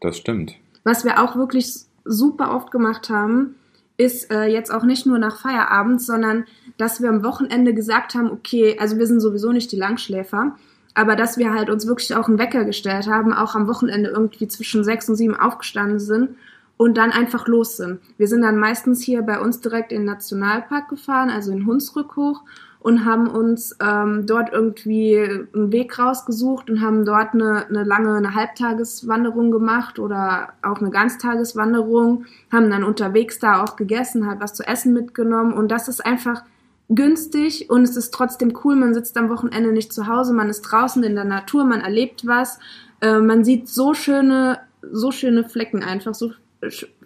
Das 0.00 0.16
stimmt. 0.16 0.54
Was 0.84 1.04
wir 1.04 1.22
auch 1.22 1.36
wirklich 1.36 1.74
super 2.04 2.54
oft 2.54 2.70
gemacht 2.70 3.08
haben, 3.08 3.54
ist 3.96 4.32
äh, 4.32 4.46
jetzt 4.46 4.72
auch 4.72 4.82
nicht 4.82 5.06
nur 5.06 5.18
nach 5.18 5.40
Feierabend, 5.40 6.02
sondern 6.02 6.44
dass 6.76 7.00
wir 7.00 7.08
am 7.08 7.22
Wochenende 7.22 7.74
gesagt 7.74 8.14
haben, 8.14 8.30
okay, 8.30 8.76
also 8.80 8.98
wir 8.98 9.06
sind 9.06 9.20
sowieso 9.20 9.52
nicht 9.52 9.70
die 9.70 9.76
Langschläfer, 9.76 10.56
aber 10.94 11.14
dass 11.14 11.38
wir 11.38 11.52
halt 11.52 11.70
uns 11.70 11.86
wirklich 11.86 12.14
auch 12.16 12.28
einen 12.28 12.38
Wecker 12.38 12.64
gestellt 12.64 13.06
haben, 13.06 13.32
auch 13.32 13.54
am 13.54 13.68
Wochenende 13.68 14.10
irgendwie 14.10 14.48
zwischen 14.48 14.82
sechs 14.82 15.08
und 15.08 15.16
sieben 15.16 15.36
aufgestanden 15.36 16.00
sind 16.00 16.30
und 16.76 16.96
dann 16.96 17.12
einfach 17.12 17.46
los 17.46 17.76
sind. 17.76 18.00
Wir 18.18 18.26
sind 18.26 18.42
dann 18.42 18.58
meistens 18.58 19.02
hier 19.02 19.22
bei 19.22 19.40
uns 19.40 19.60
direkt 19.60 19.92
in 19.92 19.98
den 19.98 20.06
Nationalpark 20.06 20.88
gefahren, 20.88 21.30
also 21.30 21.52
in 21.52 21.66
Hunsrück 21.66 22.16
hoch 22.16 22.42
und 22.82 23.04
haben 23.04 23.28
uns 23.28 23.76
ähm, 23.80 24.26
dort 24.26 24.52
irgendwie 24.52 25.16
einen 25.54 25.70
Weg 25.70 25.98
rausgesucht 25.98 26.68
und 26.68 26.80
haben 26.80 27.04
dort 27.04 27.32
eine, 27.32 27.66
eine 27.68 27.84
lange, 27.84 28.16
eine 28.16 28.34
Halbtageswanderung 28.34 29.52
gemacht 29.52 29.98
oder 30.00 30.54
auch 30.62 30.80
eine 30.80 30.90
Ganztageswanderung, 30.90 32.24
haben 32.50 32.70
dann 32.70 32.82
unterwegs 32.82 33.38
da 33.38 33.62
auch 33.62 33.76
gegessen, 33.76 34.26
halt 34.26 34.40
was 34.40 34.54
zu 34.54 34.66
essen 34.66 34.92
mitgenommen 34.92 35.52
und 35.52 35.70
das 35.70 35.86
ist 35.86 36.04
einfach 36.04 36.42
günstig 36.88 37.70
und 37.70 37.82
es 37.82 37.96
ist 37.96 38.12
trotzdem 38.12 38.52
cool. 38.64 38.74
Man 38.74 38.94
sitzt 38.94 39.16
am 39.16 39.30
Wochenende 39.30 39.72
nicht 39.72 39.92
zu 39.92 40.08
Hause, 40.08 40.32
man 40.32 40.50
ist 40.50 40.62
draußen 40.62 41.04
in 41.04 41.14
der 41.14 41.24
Natur, 41.24 41.64
man 41.64 41.80
erlebt 41.82 42.26
was, 42.26 42.58
äh, 43.00 43.18
man 43.18 43.44
sieht 43.44 43.68
so 43.68 43.94
schöne, 43.94 44.58
so 44.90 45.12
schöne 45.12 45.48
Flecken 45.48 45.84
einfach, 45.84 46.14
so 46.14 46.32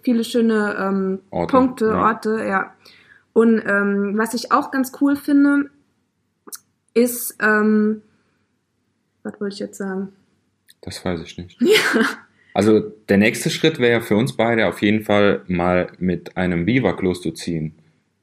viele 0.01 0.23
schöne 0.23 0.75
ähm, 0.79 1.19
Orte, 1.29 1.51
Punkte, 1.51 1.85
ja. 1.85 2.03
Orte, 2.03 2.45
ja. 2.47 2.73
Und 3.37 3.61
ähm, 3.67 4.17
was 4.17 4.33
ich 4.33 4.51
auch 4.51 4.71
ganz 4.71 4.93
cool 4.99 5.15
finde, 5.15 5.69
ist, 6.95 7.37
ähm, 7.39 8.01
was 9.21 9.39
wollte 9.39 9.53
ich 9.53 9.59
jetzt 9.59 9.77
sagen? 9.77 10.11
Das 10.81 11.05
weiß 11.05 11.21
ich 11.21 11.37
nicht. 11.37 11.61
Ja. 11.61 12.01
Also 12.55 12.79
der 12.79 13.17
nächste 13.17 13.51
Schritt 13.51 13.77
wäre 13.77 14.01
für 14.01 14.15
uns 14.15 14.35
beide 14.35 14.65
auf 14.65 14.81
jeden 14.81 15.03
Fall 15.03 15.43
mal 15.45 15.91
mit 15.99 16.35
einem 16.35 16.65
Biwak 16.65 17.03
loszuziehen. 17.03 17.75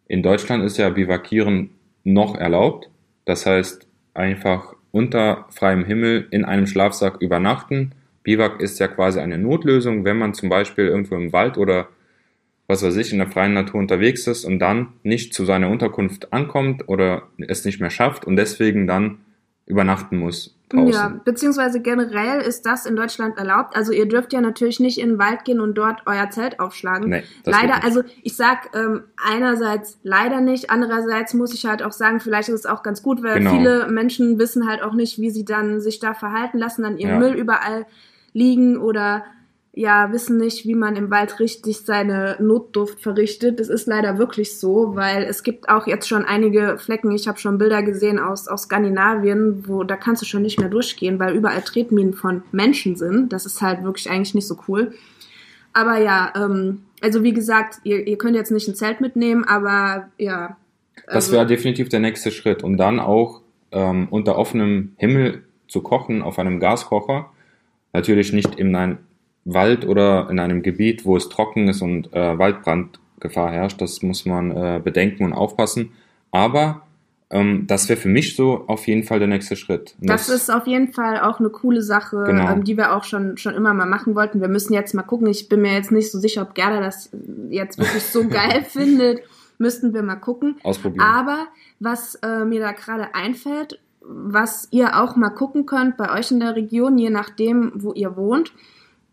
In 0.08 0.24
Deutschland 0.24 0.64
ist 0.64 0.78
ja 0.78 0.88
Biwakieren 0.88 1.70
noch 2.02 2.34
erlaubt. 2.34 2.90
Das 3.24 3.46
heißt 3.46 3.86
einfach 4.14 4.74
unter 4.90 5.46
freiem 5.50 5.84
Himmel 5.84 6.26
in 6.32 6.44
einem 6.44 6.66
Schlafsack 6.66 7.22
übernachten. 7.22 7.92
Biwak 8.24 8.60
ist 8.60 8.80
ja 8.80 8.88
quasi 8.88 9.20
eine 9.20 9.38
Notlösung, 9.38 10.04
wenn 10.04 10.18
man 10.18 10.34
zum 10.34 10.48
Beispiel 10.48 10.88
irgendwo 10.88 11.14
im 11.14 11.32
Wald 11.32 11.56
oder 11.56 11.86
was 12.66 12.82
weiß 12.82 12.96
ich, 12.96 13.12
in 13.12 13.18
der 13.18 13.28
freien 13.28 13.54
Natur 13.54 13.80
unterwegs 13.80 14.26
ist 14.26 14.44
und 14.44 14.58
dann 14.58 14.88
nicht 15.02 15.34
zu 15.34 15.44
seiner 15.44 15.68
Unterkunft 15.68 16.32
ankommt 16.32 16.88
oder 16.88 17.24
es 17.38 17.64
nicht 17.64 17.80
mehr 17.80 17.90
schafft 17.90 18.24
und 18.24 18.36
deswegen 18.36 18.86
dann 18.86 19.18
übernachten 19.66 20.18
muss. 20.18 20.54
Draußen. 20.68 20.92
Ja, 20.92 21.20
beziehungsweise 21.24 21.80
generell 21.80 22.40
ist 22.40 22.64
das 22.66 22.86
in 22.86 22.96
Deutschland 22.96 23.36
erlaubt. 23.36 23.76
Also 23.76 23.92
ihr 23.92 24.06
dürft 24.06 24.32
ja 24.32 24.40
natürlich 24.40 24.80
nicht 24.80 24.98
in 24.98 25.10
den 25.10 25.18
Wald 25.18 25.44
gehen 25.44 25.60
und 25.60 25.74
dort 25.74 26.02
euer 26.06 26.30
Zelt 26.30 26.58
aufschlagen. 26.58 27.10
Nee, 27.10 27.22
leider, 27.44 27.84
also 27.84 28.02
ich 28.22 28.34
sag 28.34 28.70
ähm, 28.74 29.04
einerseits 29.22 29.98
leider 30.02 30.40
nicht, 30.40 30.70
andererseits 30.70 31.34
muss 31.34 31.52
ich 31.54 31.66
halt 31.66 31.82
auch 31.82 31.92
sagen, 31.92 32.18
vielleicht 32.18 32.48
ist 32.48 32.60
es 32.60 32.66
auch 32.66 32.82
ganz 32.82 33.02
gut, 33.02 33.22
weil 33.22 33.38
genau. 33.38 33.50
viele 33.50 33.88
Menschen 33.88 34.38
wissen 34.38 34.66
halt 34.66 34.82
auch 34.82 34.94
nicht, 34.94 35.18
wie 35.18 35.30
sie 35.30 35.44
dann 35.44 35.80
sich 35.80 35.98
da 35.98 36.14
verhalten 36.14 36.58
lassen, 36.58 36.82
dann 36.82 36.96
ihren 36.96 37.12
ja. 37.12 37.18
Müll 37.18 37.34
überall 37.34 37.86
liegen 38.32 38.78
oder 38.78 39.24
ja, 39.76 40.12
wissen 40.12 40.36
nicht, 40.36 40.66
wie 40.66 40.76
man 40.76 40.94
im 40.94 41.10
Wald 41.10 41.40
richtig 41.40 41.80
seine 41.80 42.36
Notduft 42.38 43.00
verrichtet. 43.00 43.58
Das 43.58 43.68
ist 43.68 43.88
leider 43.88 44.18
wirklich 44.18 44.58
so, 44.58 44.94
weil 44.94 45.24
es 45.24 45.42
gibt 45.42 45.68
auch 45.68 45.88
jetzt 45.88 46.08
schon 46.08 46.24
einige 46.24 46.78
Flecken. 46.78 47.10
Ich 47.10 47.26
habe 47.26 47.40
schon 47.40 47.58
Bilder 47.58 47.82
gesehen 47.82 48.20
aus, 48.20 48.46
aus 48.46 48.62
Skandinavien, 48.62 49.64
wo 49.66 49.82
da 49.82 49.96
kannst 49.96 50.22
du 50.22 50.26
schon 50.26 50.42
nicht 50.42 50.60
mehr 50.60 50.68
durchgehen, 50.68 51.18
weil 51.18 51.34
überall 51.34 51.62
Tretminen 51.62 52.14
von 52.14 52.44
Menschen 52.52 52.94
sind. 52.94 53.32
Das 53.32 53.46
ist 53.46 53.62
halt 53.62 53.82
wirklich 53.82 54.08
eigentlich 54.08 54.34
nicht 54.34 54.46
so 54.46 54.56
cool. 54.68 54.94
Aber 55.72 55.98
ja, 55.98 56.32
ähm, 56.36 56.82
also 57.02 57.24
wie 57.24 57.32
gesagt, 57.32 57.80
ihr, 57.82 58.06
ihr 58.06 58.16
könnt 58.16 58.36
jetzt 58.36 58.52
nicht 58.52 58.68
ein 58.68 58.76
Zelt 58.76 59.00
mitnehmen, 59.00 59.42
aber 59.42 60.08
ja. 60.18 60.56
Also 61.08 61.14
das 61.16 61.32
wäre 61.32 61.46
definitiv 61.46 61.88
der 61.88 61.98
nächste 61.98 62.30
Schritt. 62.30 62.62
Und 62.62 62.76
dann 62.76 63.00
auch 63.00 63.42
ähm, 63.72 64.06
unter 64.10 64.38
offenem 64.38 64.92
Himmel 64.98 65.42
zu 65.66 65.82
kochen 65.82 66.22
auf 66.22 66.38
einem 66.38 66.60
Gaskocher. 66.60 67.30
Natürlich 67.92 68.32
nicht 68.32 68.54
in, 68.54 68.74
ein, 68.76 68.98
Wald 69.44 69.86
oder 69.86 70.28
in 70.30 70.38
einem 70.38 70.62
Gebiet, 70.62 71.04
wo 71.04 71.16
es 71.16 71.28
trocken 71.28 71.68
ist 71.68 71.82
und 71.82 72.12
äh, 72.12 72.38
Waldbrandgefahr 72.38 73.50
herrscht. 73.50 73.80
Das 73.80 74.02
muss 74.02 74.24
man 74.24 74.50
äh, 74.50 74.80
bedenken 74.82 75.24
und 75.24 75.32
aufpassen. 75.32 75.92
Aber 76.30 76.82
ähm, 77.30 77.66
das 77.66 77.88
wäre 77.88 77.98
für 77.98 78.08
mich 78.08 78.36
so 78.36 78.64
auf 78.68 78.86
jeden 78.86 79.02
Fall 79.02 79.18
der 79.18 79.28
nächste 79.28 79.56
Schritt. 79.56 79.94
Das, 80.00 80.26
das, 80.26 80.42
ist 80.42 80.50
auf 80.50 80.66
jeden 80.66 80.92
Fall 80.92 81.20
auch 81.20 81.40
eine 81.40 81.50
coole 81.50 81.82
Sache, 81.82 82.22
genau. 82.26 82.52
ähm, 82.52 82.64
die 82.64 82.76
wir 82.76 82.94
auch 82.94 83.04
schon, 83.04 83.36
schon 83.36 83.54
immer 83.54 83.74
mal 83.74 83.86
machen 83.86 84.14
wollten. 84.14 84.40
Wir 84.40 84.48
müssen 84.48 84.72
jetzt 84.72 84.94
mal 84.94 85.02
gucken. 85.02 85.26
Ich 85.26 85.48
bin 85.48 85.60
mir 85.60 85.74
jetzt 85.74 85.90
nicht 85.90 86.10
so 86.10 86.18
sicher, 86.18 86.42
ob 86.42 86.54
Gerda 86.54 86.80
das 86.80 87.10
jetzt 87.50 87.78
wirklich 87.78 88.04
so 88.04 88.28
geil 88.28 88.64
findet. 88.64 89.22
Müssten 89.58 89.94
wir 89.94 90.02
mal 90.02 90.16
gucken. 90.16 90.56
Ausprobieren. 90.62 91.04
Aber 91.04 91.46
was 91.80 92.16
äh, 92.16 92.44
mir 92.44 92.60
da 92.60 92.72
gerade 92.72 93.14
einfällt, 93.14 93.80
was 94.00 94.68
ihr 94.70 95.00
auch 95.00 95.16
mal 95.16 95.30
gucken 95.30 95.66
könnt 95.66 95.96
bei 95.96 96.12
euch 96.12 96.30
in 96.30 96.40
der 96.40 96.56
Region, 96.56 96.98
je 96.98 97.10
nachdem, 97.10 97.72
wo 97.74 97.92
ihr 97.92 98.16
wohnt, 98.16 98.52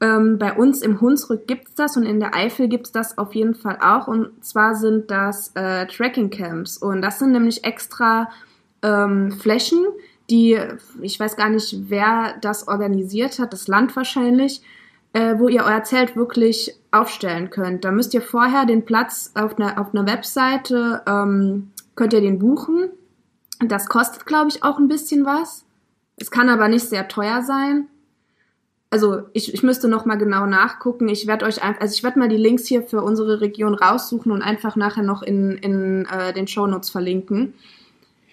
ähm, 0.02 0.40
bei 0.40 0.54
uns 0.54 0.82
im 0.82 1.00
Hunsrück 1.00 1.48
gibt's 1.48 1.76
das 1.76 1.96
und 1.96 2.04
in 2.04 2.20
der 2.20 2.36
Eifel 2.36 2.68
gibt's 2.68 2.92
das 2.92 3.20
auf 3.20 3.36
jeden 3.36 3.54
Fall 3.54 3.78
auch. 3.82 4.08
Und 4.08 4.44
zwar 4.44 4.76
sind 4.76 5.12
das 5.12 5.52
äh, 5.56 5.86
Tracking 5.86 6.32
Camps. 6.32 6.78
Und 6.78 7.04
das 7.04 7.20
sind 7.20 7.32
nämlich 7.32 7.64
extra 7.64 8.30
ähm, 8.82 9.32
Flächen, 9.32 9.86
die, 10.32 10.60
ich 11.02 11.20
weiß 11.20 11.36
gar 11.36 11.50
nicht, 11.50 11.90
wer 11.90 12.36
das 12.42 12.68
organisiert 12.68 13.38
hat, 13.38 13.54
das 13.54 13.68
Land 13.68 13.96
wahrscheinlich, 13.96 14.64
äh, 15.14 15.36
wo 15.38 15.50
ihr 15.50 15.64
euer 15.64 15.84
Zelt 15.84 16.16
wirklich 16.16 16.76
aufstellen 16.90 17.52
könnt. 17.52 17.86
Da 17.86 17.92
müsst 17.92 18.16
ihr 18.16 18.22
vorher 18.22 18.66
den 18.66 18.86
Platz 18.86 19.32
auf 19.36 19.60
einer, 19.60 19.80
auf 19.80 19.94
einer 19.94 20.08
Webseite, 20.08 21.04
ähm, 21.06 21.72
könnt 21.94 22.14
ihr 22.14 22.22
den 22.22 22.40
buchen. 22.40 22.90
Das 23.60 23.88
kostet, 23.88 24.26
glaube 24.26 24.50
ich, 24.50 24.64
auch 24.64 24.80
ein 24.80 24.88
bisschen 24.88 25.26
was. 25.26 25.64
Es 26.18 26.32
kann 26.32 26.50
aber 26.50 26.70
nicht 26.70 26.88
sehr 26.88 27.08
teuer 27.08 27.44
sein 27.44 27.88
also 28.92 29.24
ich, 29.32 29.54
ich 29.54 29.64
müsste 29.64 29.88
noch 29.88 30.06
mal 30.06 30.18
genau 30.18 30.46
nachgucken. 30.46 31.08
Ich 31.08 31.26
werde 31.26 31.46
euch 31.46 31.64
einfach, 31.64 31.82
also 31.82 31.94
ich 31.96 32.04
werde 32.04 32.20
mal 32.20 32.28
die 32.28 32.38
Links 32.38 32.68
hier 32.68 32.84
für 32.84 33.02
unsere 33.02 33.40
Region 33.40 33.74
raussuchen 33.74 34.32
und 34.34 34.42
einfach 34.42 34.76
nachher 34.76 35.02
noch 35.02 35.24
in, 35.24 35.58
in 35.58 36.06
äh, 36.06 36.34
den 36.34 36.46
Shownotes 36.46 36.90
verlinken. 36.90 37.54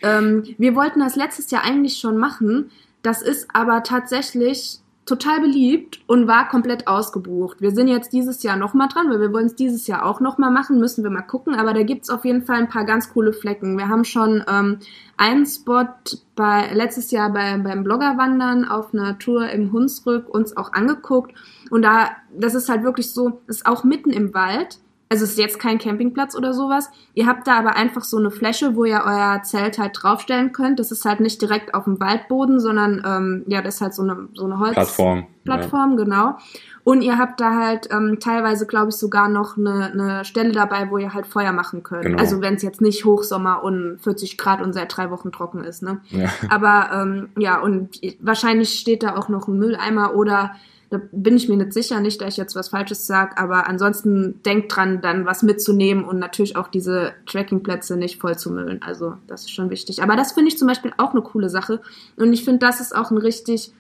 Ähm, 0.03 0.43
wir 0.59 0.75
wollten 0.75 0.99
das 0.99 1.15
letztes 1.15 1.51
Jahr 1.53 1.63
eigentlich 1.63 1.99
schon 1.99 2.19
machen. 2.19 2.73
Das 3.03 3.23
ist 3.23 3.47
aber 3.53 3.85
tatsächlich 3.85 4.81
total 5.09 5.41
beliebt 5.41 6.01
und 6.07 6.29
war 6.29 6.49
komplett 6.49 6.87
ausgebucht. 6.87 7.61
Wir 7.61 7.71
sind 7.71 7.89
jetzt 7.89 8.13
dieses 8.13 8.43
Jahr 8.43 8.57
nochmal 8.57 8.89
dran, 8.89 9.11
weil 9.11 9.21
wir 9.21 9.33
wollen 9.33 9.47
es 9.47 9.55
dieses 9.55 9.87
Jahr 9.87 10.05
auch 10.05 10.21
nochmal 10.21 10.51
machen, 10.51 10.79
müssen 10.79 11.03
wir 11.03 11.11
mal 11.11 11.23
gucken, 11.23 11.55
aber 11.55 11.75
da 11.75 11.83
gibt's 11.83 12.11
auf 12.11 12.25
jeden 12.25 12.43
Fall 12.43 12.57
ein 12.57 12.69
paar 12.69 12.85
ganz 12.85 13.13
coole 13.13 13.33
Flecken. 13.33 13.79
Wir 13.79 13.89
haben 13.89 14.05
schon 14.05 14.45
ähm, 14.49 14.79
einen 15.17 15.47
Spot 15.47 15.89
bei 16.37 16.73
letztes 16.73 17.11
Jahr 17.11 17.33
bei, 17.33 17.57
beim 17.59 17.83
Bloggerwandern 17.83 18.65
auf 18.65 18.93
einer 18.93 19.19
Tour 19.19 19.49
im 19.51 19.73
Hunsrück 19.73 20.29
uns 20.29 20.57
auch 20.57 20.73
angeguckt 20.73 21.33
und 21.71 21.83
da, 21.83 22.11
das 22.37 22.55
ist 22.55 22.69
halt 22.69 22.83
wirklich 22.83 23.11
so, 23.11 23.41
ist 23.47 23.67
auch 23.67 23.85
mitten 23.85 24.11
im 24.11 24.35
Wald 24.35 24.79
also 25.11 25.25
es 25.25 25.31
ist 25.31 25.39
jetzt 25.39 25.59
kein 25.59 25.79
Campingplatz 25.79 26.35
oder 26.35 26.53
sowas. 26.53 26.91
Ihr 27.15 27.27
habt 27.27 27.47
da 27.47 27.59
aber 27.59 27.77
einfach 27.77 28.05
so 28.05 28.19
eine 28.19 28.31
Fläche, 28.31 28.77
wo 28.77 28.85
ihr 28.85 29.03
euer 29.05 29.43
Zelt 29.43 29.79
halt 29.79 29.99
draufstellen 30.01 30.53
könnt. 30.53 30.79
Das 30.79 30.91
ist 30.91 31.05
halt 31.05 31.21
nicht 31.21 31.41
direkt 31.41 31.75
auf 31.75 31.85
dem 31.85 31.99
Waldboden, 31.99 32.61
sondern 32.61 33.03
ähm, 33.07 33.45
ja, 33.47 33.63
das 33.63 33.77
ist 33.77 33.81
halt 33.81 33.95
so 33.95 34.03
eine 34.03 34.29
so 34.35 34.45
eine 34.45 34.59
Holz 34.59 34.75
Plattform. 34.75 35.27
Plattform, 35.45 35.99
ja. 35.99 36.05
genau. 36.05 36.37
Und 36.85 37.03
ihr 37.03 37.19
habt 37.19 37.41
da 37.41 37.55
halt 37.55 37.89
ähm, 37.91 38.19
teilweise, 38.21 38.67
glaube 38.67 38.91
ich, 38.91 38.97
sogar 38.97 39.29
noch 39.29 39.57
eine, 39.57 39.93
eine 39.93 40.25
Stelle 40.25 40.53
dabei, 40.53 40.91
wo 40.91 40.99
ihr 40.99 41.13
halt 41.15 41.27
Feuer 41.27 41.53
machen 41.53 41.83
könnt. 41.83 42.05
Genau. 42.05 42.19
Also 42.19 42.41
wenn 42.41 42.55
es 42.55 42.63
jetzt 42.63 42.81
nicht 42.81 43.05
Hochsommer 43.05 43.63
und 43.63 43.99
40 44.03 44.37
Grad 44.39 44.61
und 44.61 44.73
seit 44.73 44.97
drei 44.97 45.11
Wochen 45.11 45.33
trocken 45.33 45.65
ist, 45.65 45.83
ne? 45.83 46.01
Ja. 46.11 46.29
Aber 46.49 46.91
ähm, 46.93 47.29
ja, 47.39 47.61
und 47.61 48.01
wahrscheinlich 48.21 48.79
steht 48.79 49.03
da 49.03 49.17
auch 49.17 49.29
noch 49.29 49.49
ein 49.49 49.59
Mülleimer 49.59 50.15
oder 50.15 50.53
da 50.91 51.01
bin 51.13 51.37
ich 51.37 51.49
mir 51.49 51.57
nicht 51.57 51.75
sicher, 51.75 52.01
nicht, 52.01 52.21
dass 52.21 52.35
ich 52.35 52.37
jetzt 52.39 52.57
was 52.57 52.71
Falsches 52.71 53.07
sage, 53.07 53.37
aber 53.37 53.69
ansonsten 53.69 54.43
denkt 54.45 54.75
dran, 54.75 55.03
dann 55.03 55.27
was 55.27 55.43
mitzunehmen 55.43 56.05
und 56.05 56.19
natürlich 56.19 56.57
auch 56.57 56.69
diese 56.69 57.13
Trackingplätze 57.27 57.97
nicht 57.97 58.21
voll 58.21 58.39
zu 58.39 58.51
müllen. 58.51 58.81
Also 58.83 59.15
das 59.27 59.43
ist 59.43 59.51
schon 59.51 59.71
wichtig. 59.71 60.03
Aber 60.03 60.17
das 60.17 60.33
finde 60.33 60.49
ich 60.49 60.59
zum 60.59 60.67
Beispiel 60.67 60.93
auch 60.97 61.13
eine 61.13 61.23
coole 61.23 61.51
Sache. 61.51 61.81
Und 62.17 62.33
ich 62.33 62.45
finde, 62.45 62.61
das 62.61 62.81
ist 62.81 62.97
auch 62.97 63.11
ein 63.11 63.19
richtig, 63.19 63.73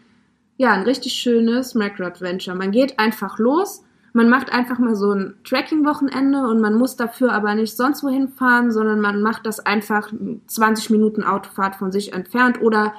ja, 0.58 0.72
ein 0.72 0.82
richtig 0.82 1.14
schönes 1.14 1.74
Macro-Adventure. 1.74 2.56
Man 2.56 2.72
geht 2.72 2.98
einfach 2.98 3.38
los, 3.38 3.82
man 4.12 4.28
macht 4.28 4.52
einfach 4.52 4.78
mal 4.78 4.94
so 4.94 5.12
ein 5.12 5.34
Tracking-Wochenende 5.44 6.46
und 6.46 6.60
man 6.60 6.74
muss 6.74 6.96
dafür 6.96 7.32
aber 7.32 7.54
nicht 7.54 7.76
sonst 7.76 8.02
wohin 8.02 8.28
fahren, 8.28 8.70
sondern 8.70 9.00
man 9.00 9.22
macht 9.22 9.46
das 9.46 9.60
einfach 9.60 10.12
20 10.46 10.90
Minuten 10.90 11.24
Autofahrt 11.24 11.76
von 11.76 11.90
sich 11.90 12.12
entfernt 12.12 12.60
oder 12.60 12.92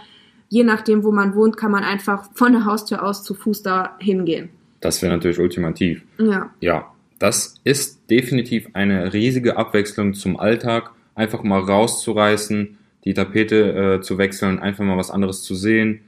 je 0.49 0.63
nachdem, 0.63 1.03
wo 1.03 1.11
man 1.11 1.35
wohnt, 1.35 1.57
kann 1.57 1.71
man 1.71 1.83
einfach 1.83 2.29
von 2.33 2.51
der 2.51 2.65
Haustür 2.65 3.03
aus 3.03 3.23
zu 3.23 3.33
Fuß 3.33 3.63
da 3.63 3.95
hingehen. 3.99 4.49
Das 4.81 5.01
wäre 5.01 5.13
natürlich 5.13 5.39
ultimativ. 5.39 6.03
Ja. 6.17 6.51
Ja, 6.59 6.91
das 7.19 7.55
ist 7.63 8.09
definitiv 8.09 8.69
eine 8.73 9.13
riesige 9.13 9.57
Abwechslung 9.57 10.13
zum 10.13 10.39
Alltag. 10.39 10.91
Einfach 11.15 11.43
mal 11.43 11.59
rauszureißen, 11.59 12.77
die 13.03 13.13
Tapete 13.13 13.97
äh, 13.97 14.01
zu 14.01 14.17
wechseln, 14.17 14.59
einfach 14.59 14.83
mal 14.83 14.97
was 14.97 15.11
anderes 15.11 15.43
zu 15.43 15.53
sehen. 15.53 16.01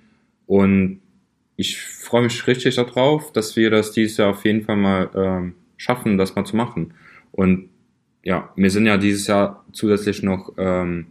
Und 0.47 1.01
ich 1.57 1.81
freue 1.81 2.23
mich 2.23 2.47
richtig 2.47 2.75
darauf, 2.75 3.31
dass 3.33 3.55
wir 3.55 3.69
das 3.69 3.91
dieses 3.91 4.17
Jahr 4.17 4.31
auf 4.31 4.45
jeden 4.45 4.63
Fall 4.63 4.77
mal 4.77 5.09
ähm, 5.15 5.53
schaffen, 5.77 6.17
das 6.17 6.35
mal 6.35 6.45
zu 6.45 6.55
machen. 6.55 6.93
Und 7.31 7.69
ja, 8.23 8.51
wir 8.55 8.71
sind 8.71 8.85
ja 8.85 8.97
dieses 8.97 9.27
Jahr 9.27 9.65
zusätzlich 9.73 10.23
noch 10.23 10.53
ähm, 10.57 11.07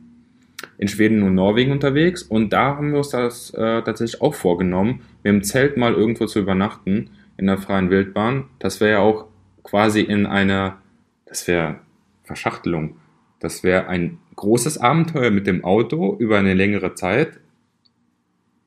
in 0.78 0.88
Schweden 0.88 1.22
und 1.22 1.34
Norwegen 1.34 1.72
unterwegs 1.72 2.22
und 2.22 2.52
da 2.52 2.76
haben 2.76 2.92
wir 2.92 2.98
uns 2.98 3.10
das 3.10 3.50
äh, 3.54 3.82
tatsächlich 3.82 4.20
auch 4.20 4.34
vorgenommen, 4.34 5.02
mit 5.22 5.32
dem 5.32 5.42
Zelt 5.42 5.76
mal 5.76 5.94
irgendwo 5.94 6.26
zu 6.26 6.38
übernachten 6.38 7.10
in 7.36 7.46
der 7.46 7.58
freien 7.58 7.90
Wildbahn. 7.90 8.44
Das 8.58 8.80
wäre 8.80 8.92
ja 8.92 8.98
auch 8.98 9.26
quasi 9.62 10.00
in 10.00 10.26
einer, 10.26 10.78
das 11.26 11.46
wäre 11.48 11.80
Verschachtelung, 12.24 12.96
das 13.38 13.62
wäre 13.62 13.88
ein 13.88 14.18
großes 14.36 14.78
Abenteuer 14.78 15.30
mit 15.30 15.46
dem 15.46 15.64
Auto 15.64 16.16
über 16.18 16.38
eine 16.38 16.54
längere 16.54 16.94
Zeit 16.94 17.40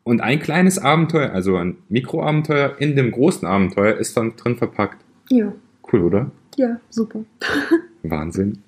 und 0.03 0.21
ein 0.21 0.39
kleines 0.39 0.79
Abenteuer, 0.79 1.31
also 1.31 1.55
ein 1.55 1.77
Mikroabenteuer 1.89 2.75
in 2.79 2.95
dem 2.95 3.11
großen 3.11 3.47
Abenteuer 3.47 3.95
ist 3.95 4.17
dann 4.17 4.35
drin 4.35 4.57
verpackt. 4.57 5.03
Ja. 5.29 5.53
Cool, 5.91 6.01
oder? 6.01 6.31
Ja, 6.57 6.79
super. 6.89 7.23
Wahnsinn. 8.03 8.61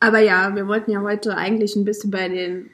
Aber 0.00 0.20
ja, 0.20 0.54
wir 0.54 0.68
wollten 0.68 0.90
ja 0.90 1.02
heute 1.02 1.36
eigentlich 1.36 1.74
ein 1.74 1.84
bisschen 1.84 2.10
bei 2.10 2.28
den, 2.28 2.70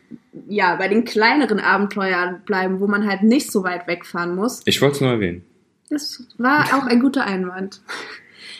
ja, 0.46 0.76
bei 0.76 0.88
den 0.88 1.04
kleineren 1.04 1.58
Abenteuern 1.58 2.42
bleiben, 2.44 2.80
wo 2.80 2.86
man 2.86 3.08
halt 3.08 3.22
nicht 3.22 3.50
so 3.50 3.64
weit 3.64 3.86
wegfahren 3.86 4.34
muss. 4.34 4.62
Ich 4.66 4.82
wollte 4.82 4.96
es 4.96 5.00
nur 5.00 5.10
erwähnen. 5.10 5.44
Das 5.88 6.26
war 6.36 6.64
auch 6.74 6.86
ein 6.86 7.00
guter 7.00 7.24
Einwand. 7.24 7.80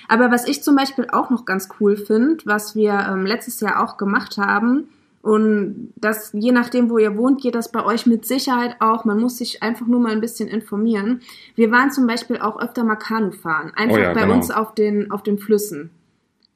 Aber 0.08 0.30
was 0.30 0.46
ich 0.46 0.62
zum 0.62 0.76
Beispiel 0.76 1.06
auch 1.10 1.30
noch 1.30 1.44
ganz 1.44 1.68
cool 1.78 1.96
finde, 1.96 2.38
was 2.44 2.74
wir 2.74 3.06
ähm, 3.10 3.26
letztes 3.26 3.60
Jahr 3.60 3.82
auch 3.82 3.96
gemacht 3.96 4.38
haben, 4.38 4.88
und 5.24 5.94
das, 5.96 6.32
je 6.34 6.52
nachdem, 6.52 6.90
wo 6.90 6.98
ihr 6.98 7.16
wohnt, 7.16 7.40
geht 7.40 7.54
das 7.54 7.72
bei 7.72 7.82
euch 7.82 8.04
mit 8.04 8.26
Sicherheit 8.26 8.76
auch. 8.80 9.06
Man 9.06 9.18
muss 9.18 9.38
sich 9.38 9.62
einfach 9.62 9.86
nur 9.86 9.98
mal 9.98 10.12
ein 10.12 10.20
bisschen 10.20 10.50
informieren. 10.50 11.22
Wir 11.54 11.70
waren 11.70 11.90
zum 11.90 12.06
Beispiel 12.06 12.36
auch 12.36 12.60
öfter 12.60 12.84
mal 12.84 12.96
Kanu 12.96 13.30
fahren. 13.30 13.72
Einfach 13.74 13.96
Oh 13.96 14.00
ja, 14.00 14.12
bei 14.12 14.20
genau. 14.20 14.34
uns 14.34 14.50
auf 14.50 14.74
den, 14.74 15.10
auf 15.10 15.22
den 15.22 15.38
Flüssen. 15.38 15.88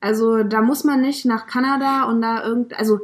Also 0.00 0.42
da 0.44 0.60
muss 0.62 0.84
man 0.84 1.00
nicht 1.00 1.24
nach 1.24 1.46
Kanada 1.46 2.04
und 2.04 2.20
da 2.22 2.44
irgend, 2.44 2.78
also 2.78 3.00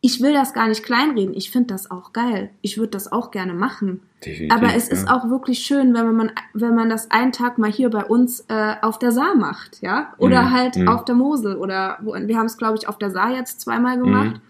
ich 0.00 0.22
will 0.22 0.32
das 0.32 0.54
gar 0.54 0.68
nicht 0.68 0.84
kleinreden. 0.84 1.34
Ich 1.34 1.50
finde 1.50 1.74
das 1.74 1.90
auch 1.90 2.12
geil. 2.12 2.50
Ich 2.62 2.78
würde 2.78 2.90
das 2.90 3.10
auch 3.10 3.30
gerne 3.32 3.52
machen. 3.52 4.00
Definitiv, 4.24 4.56
Aber 4.56 4.74
es 4.74 4.86
ja. 4.88 4.94
ist 4.94 5.10
auch 5.10 5.28
wirklich 5.28 5.58
schön, 5.60 5.92
wenn 5.92 6.14
man, 6.14 6.32
wenn 6.54 6.74
man 6.74 6.88
das 6.88 7.10
einen 7.10 7.32
Tag 7.32 7.58
mal 7.58 7.70
hier 7.70 7.90
bei 7.90 8.04
uns 8.04 8.44
äh, 8.48 8.74
auf 8.80 8.98
der 8.98 9.10
Saar 9.12 9.34
macht, 9.34 9.82
ja? 9.82 10.14
Oder 10.18 10.42
Mhm, 10.42 10.52
halt 10.52 10.76
mhm. 10.76 10.88
auf 10.88 11.04
der 11.04 11.14
Mosel 11.16 11.56
oder 11.56 11.98
wo, 12.02 12.14
wir 12.14 12.38
haben 12.38 12.46
es, 12.46 12.56
glaube 12.56 12.78
ich, 12.78 12.88
auf 12.88 12.98
der 12.98 13.10
Saar 13.10 13.32
jetzt 13.32 13.60
zweimal 13.60 13.98
gemacht. 13.98 14.36
Mhm. 14.36 14.40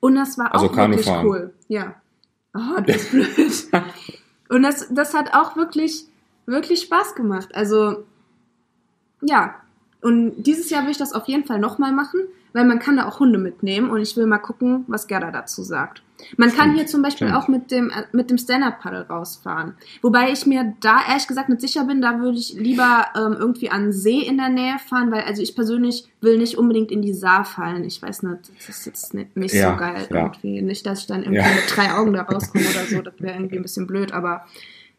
Und 0.00 0.14
das 0.16 0.38
war 0.38 0.52
Also 0.54 0.66
auch 0.66 0.76
wirklich 0.76 1.04
Kanufahren. 1.06 1.26
cool. 1.26 1.54
Ja. 1.68 1.94
Oh, 2.54 2.80
das 2.86 2.96
ist 2.96 3.10
blöd. 3.70 3.84
Und 4.48 4.62
das, 4.62 4.88
das 4.90 5.14
hat 5.14 5.34
auch 5.34 5.56
wirklich, 5.56 6.06
wirklich 6.46 6.80
Spaß 6.82 7.14
gemacht. 7.14 7.48
Also, 7.54 8.04
ja. 9.22 9.54
Und 10.04 10.42
dieses 10.42 10.68
Jahr 10.68 10.84
will 10.84 10.90
ich 10.90 10.98
das 10.98 11.14
auf 11.14 11.26
jeden 11.28 11.44
Fall 11.44 11.58
nochmal 11.58 11.90
machen, 11.92 12.20
weil 12.52 12.66
man 12.66 12.78
kann 12.78 12.98
da 12.98 13.08
auch 13.08 13.20
Hunde 13.20 13.38
mitnehmen 13.38 13.88
und 13.88 14.02
ich 14.02 14.16
will 14.18 14.26
mal 14.26 14.36
gucken, 14.38 14.84
was 14.86 15.06
Gerda 15.06 15.30
dazu 15.30 15.62
sagt. 15.62 16.02
Man 16.36 16.52
kann 16.54 16.74
hier 16.74 16.86
zum 16.86 17.00
Beispiel 17.02 17.26
stimmt. 17.28 17.42
auch 17.42 17.48
mit 17.48 17.70
dem, 17.70 17.88
äh, 17.90 18.04
mit 18.12 18.30
dem 18.30 18.36
Stand-Up-Paddle 18.38 19.08
rausfahren. 19.08 19.74
Wobei 20.02 20.30
ich 20.30 20.44
mir 20.46 20.74
da 20.80 20.98
ehrlich 21.08 21.26
gesagt 21.26 21.48
nicht 21.48 21.62
sicher 21.62 21.84
bin, 21.84 22.02
da 22.02 22.20
würde 22.20 22.36
ich 22.38 22.52
lieber 22.52 23.06
ähm, 23.16 23.32
irgendwie 23.38 23.70
an 23.70 23.92
See 23.92 24.20
in 24.20 24.36
der 24.36 24.50
Nähe 24.50 24.76
fahren, 24.78 25.10
weil 25.10 25.22
also 25.22 25.40
ich 25.42 25.54
persönlich 25.56 26.06
will 26.20 26.36
nicht 26.38 26.56
unbedingt 26.58 26.92
in 26.92 27.00
die 27.02 27.14
Saar 27.14 27.44
fallen. 27.46 27.82
Ich 27.84 28.00
weiß 28.02 28.22
nicht, 28.24 28.50
das 28.56 28.68
ist 28.68 28.86
jetzt 28.86 29.14
nicht, 29.14 29.36
nicht 29.36 29.54
Ja, 29.54 29.72
so 29.72 29.76
geil 29.78 30.06
ja. 30.10 30.16
irgendwie. 30.16 30.60
Nicht, 30.62 30.84
dass 30.86 31.00
ich 31.00 31.06
dann 31.06 31.22
irgendwie 31.22 31.40
Ja. 31.42 31.48
mit 31.54 31.64
drei 31.74 31.92
Augen 31.94 32.12
da 32.12 32.22
rauskomme 32.22 32.64
oder 32.66 32.84
so, 32.86 33.00
das 33.02 33.14
wäre 33.18 33.34
irgendwie 33.36 33.56
ein 33.56 33.62
bisschen 33.62 33.86
blöd, 33.86 34.12
aber 34.12 34.44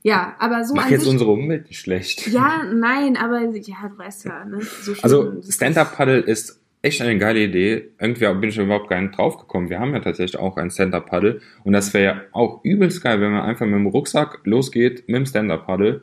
ja, 0.06 0.36
aber 0.38 0.64
so 0.64 0.76
Mach 0.76 0.88
jetzt 0.88 1.02
sich, 1.02 1.10
unsere 1.10 1.32
Umwelt 1.32 1.68
nicht 1.68 1.80
schlecht. 1.80 2.28
ja, 2.28 2.62
nein, 2.64 3.18
aber 3.18 3.42
ja, 3.42 3.90
du 3.90 3.98
weißt 3.98 4.26
ja, 4.26 4.46
ne? 4.46 4.60
So 4.62 4.94
Also 5.02 5.42
Stand-Up-Paddle 5.42 6.20
ist 6.20 6.62
echt 6.84 7.02
eine 7.02 7.18
geile 7.18 7.44
Idee. 7.44 7.90
Irgendwie 8.00 8.32
bin 8.40 8.50
ich 8.50 8.58
überhaupt 8.60 8.88
gar 8.88 9.02
nicht 9.02 9.18
drauf 9.18 9.40
gekommen. 9.40 9.72
Wir 9.72 9.80
haben 9.80 9.94
ja 9.94 10.02
tatsächlich 10.02 10.40
auch 10.40 10.58
ein 10.58 10.70
Stand-Up-Paddle 10.70 11.42
und 11.64 11.74
das 11.74 11.92
wäre 11.96 12.04
ja 12.04 12.22
auch 12.34 12.64
übelst 12.64 13.02
geil, 13.04 13.20
wenn 13.20 13.32
man 13.32 13.42
einfach 13.42 13.66
mit 13.66 13.74
dem 13.74 13.88
Rucksack 13.88 14.42
losgeht 14.44 15.06
mit 15.08 15.16
dem 15.18 15.26
Stand-Up-Paddle, 15.26 16.02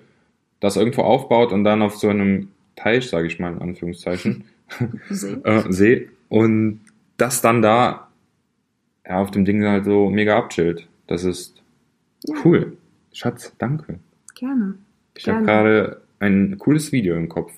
das 0.58 0.76
irgendwo 0.76 1.02
aufbaut 1.02 1.52
und 1.52 1.62
dann 1.62 1.80
auf 1.80 1.94
so 1.94 2.08
einem 2.08 2.48
Teich, 2.74 3.08
sage 3.08 3.28
ich 3.28 3.38
mal 3.38 3.52
in 3.52 3.62
Anführungszeichen. 3.62 4.46
See. 5.10 5.36
äh, 5.44 5.62
See 5.72 6.08
und 6.28 6.80
das 7.18 7.40
dann 7.40 7.62
da 7.62 8.08
ja, 9.06 9.18
auf 9.20 9.30
dem 9.30 9.44
Ding 9.44 9.64
halt 9.64 9.84
so 9.84 10.10
mega 10.10 10.36
abchillt. 10.36 10.88
Das 11.06 11.22
ist 11.22 11.62
Ja. 12.24 12.34
cool. 12.44 12.76
Schatz, 13.12 13.52
danke. 13.58 13.98
Gerne. 14.34 14.74
Ich 15.16 15.28
habe 15.28 15.44
gerade 15.44 16.02
ein 16.18 16.58
cooles 16.58 16.92
Video 16.92 17.16
im 17.16 17.28
Kopf. 17.28 17.52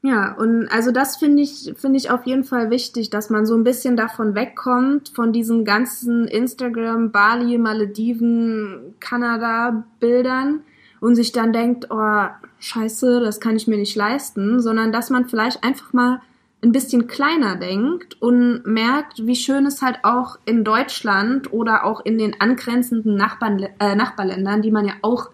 Ja, 0.00 0.34
und 0.34 0.68
also 0.68 0.92
das 0.92 1.16
finde 1.16 1.42
ich, 1.42 1.74
finde 1.76 1.98
ich 1.98 2.10
auf 2.10 2.24
jeden 2.24 2.44
Fall 2.44 2.70
wichtig, 2.70 3.10
dass 3.10 3.30
man 3.30 3.46
so 3.46 3.56
ein 3.56 3.64
bisschen 3.64 3.96
davon 3.96 4.34
wegkommt, 4.34 5.08
von 5.08 5.32
diesen 5.32 5.64
ganzen 5.64 6.28
Instagram, 6.28 7.10
Bali, 7.10 7.58
Malediven, 7.58 8.94
Kanada-Bildern 9.00 10.60
und 11.00 11.16
sich 11.16 11.32
dann 11.32 11.52
denkt, 11.52 11.88
oh, 11.90 12.26
scheiße, 12.60 13.20
das 13.20 13.40
kann 13.40 13.56
ich 13.56 13.66
mir 13.66 13.76
nicht 13.76 13.96
leisten, 13.96 14.60
sondern 14.60 14.92
dass 14.92 15.10
man 15.10 15.28
vielleicht 15.28 15.64
einfach 15.64 15.92
mal 15.92 16.20
ein 16.62 16.72
bisschen 16.72 17.06
kleiner 17.06 17.56
denkt 17.56 18.20
und 18.20 18.66
merkt, 18.66 19.26
wie 19.26 19.36
schön 19.36 19.66
es 19.66 19.80
halt 19.80 19.98
auch 20.02 20.38
in 20.44 20.64
Deutschland 20.64 21.52
oder 21.52 21.84
auch 21.84 22.04
in 22.04 22.18
den 22.18 22.40
angrenzenden 22.40 23.14
Nachbarn, 23.14 23.68
äh, 23.78 23.94
Nachbarländern, 23.94 24.62
die 24.62 24.72
man 24.72 24.86
ja 24.86 24.94
auch 25.02 25.30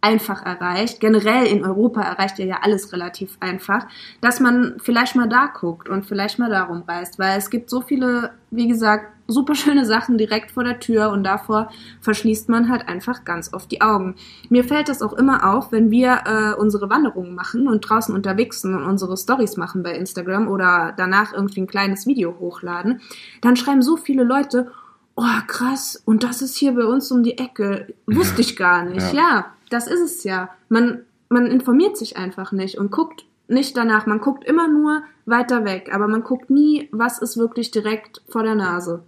einfach 0.00 0.44
erreicht. 0.46 1.00
Generell 1.00 1.46
in 1.46 1.64
Europa 1.64 2.00
erreicht 2.00 2.38
ihr 2.38 2.46
ja 2.46 2.58
alles 2.62 2.92
relativ 2.92 3.36
einfach, 3.40 3.86
dass 4.20 4.38
man 4.38 4.76
vielleicht 4.78 5.16
mal 5.16 5.28
da 5.28 5.46
guckt 5.46 5.88
und 5.88 6.06
vielleicht 6.06 6.38
mal 6.38 6.50
darum 6.50 6.82
reist, 6.86 7.18
weil 7.18 7.36
es 7.36 7.50
gibt 7.50 7.68
so 7.68 7.80
viele, 7.80 8.30
wie 8.50 8.68
gesagt, 8.68 9.12
super 9.26 9.54
schöne 9.54 9.84
Sachen 9.84 10.16
direkt 10.16 10.52
vor 10.52 10.64
der 10.64 10.80
Tür 10.80 11.10
und 11.10 11.22
davor 11.24 11.70
verschließt 12.00 12.48
man 12.48 12.70
halt 12.70 12.88
einfach 12.88 13.24
ganz 13.24 13.52
oft 13.52 13.70
die 13.70 13.82
Augen. 13.82 14.14
Mir 14.48 14.64
fällt 14.64 14.88
das 14.88 15.02
auch 15.02 15.12
immer 15.12 15.54
auf, 15.54 15.70
wenn 15.70 15.90
wir 15.90 16.20
äh, 16.24 16.54
unsere 16.58 16.88
Wanderungen 16.88 17.34
machen 17.34 17.68
und 17.68 17.82
draußen 17.82 18.14
unterwegs 18.14 18.62
sind 18.62 18.74
und 18.74 18.84
unsere 18.84 19.16
Stories 19.16 19.56
machen 19.56 19.82
bei 19.82 19.92
Instagram 19.92 20.48
oder 20.48 20.94
danach 20.96 21.34
irgendwie 21.34 21.60
ein 21.60 21.66
kleines 21.66 22.06
Video 22.06 22.36
hochladen, 22.38 23.00
dann 23.42 23.56
schreiben 23.56 23.82
so 23.82 23.96
viele 23.96 24.24
Leute, 24.24 24.70
oh 25.18 25.40
krass, 25.48 26.00
und 26.04 26.22
das 26.22 26.42
ist 26.42 26.56
hier 26.56 26.72
bei 26.72 26.84
uns 26.84 27.10
um 27.10 27.24
die 27.24 27.38
Ecke. 27.38 27.92
Wusste 28.06 28.40
ich 28.40 28.56
gar 28.56 28.84
nicht. 28.84 29.12
Ja. 29.12 29.18
Ja, 29.18 29.46
das 29.68 29.88
ist 29.88 30.00
es 30.00 30.24
ja. 30.24 30.50
Man, 30.68 31.00
man 31.28 31.46
informiert 31.46 31.96
sich 31.96 32.16
einfach 32.16 32.52
nicht 32.52 32.78
und 32.78 32.92
guckt 32.92 33.24
nicht 33.48 33.76
danach. 33.76 34.06
Man 34.06 34.20
guckt 34.20 34.44
immer 34.44 34.68
nur 34.68 35.02
weiter 35.26 35.64
weg, 35.64 35.90
aber 35.92 36.06
man 36.06 36.22
guckt 36.22 36.50
nie, 36.50 36.88
was 36.92 37.18
ist 37.18 37.36
wirklich 37.36 37.72
direkt 37.72 38.22
vor 38.28 38.44
der 38.44 38.54
Nase. 38.54 39.02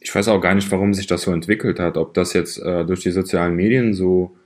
Ich 0.00 0.14
weiß 0.14 0.28
auch 0.28 0.40
gar 0.40 0.54
nicht, 0.54 0.70
warum 0.70 0.92
sich 0.92 1.06
das 1.06 1.22
so 1.22 1.32
entwickelt 1.32 1.80
hat. 1.80 1.96
Ob 1.96 2.12
das 2.12 2.34
jetzt 2.34 2.58
äh, 2.58 2.84
durch 2.84 3.00
die 3.00 3.12
sozialen 3.12 3.54
Medien 3.54 3.94
so 3.94 4.36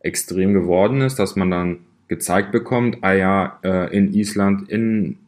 extrem 0.00 0.52
geworden 0.54 1.00
ist, 1.00 1.18
dass 1.18 1.34
man 1.34 1.50
dann 1.50 1.78
gezeigt 2.06 2.52
bekommt, 2.52 2.98
ah 3.00 3.14
ja, 3.14 3.58
äh, 3.64 3.96
in 3.96 4.14
Island, 4.14 4.68
in 4.68 5.18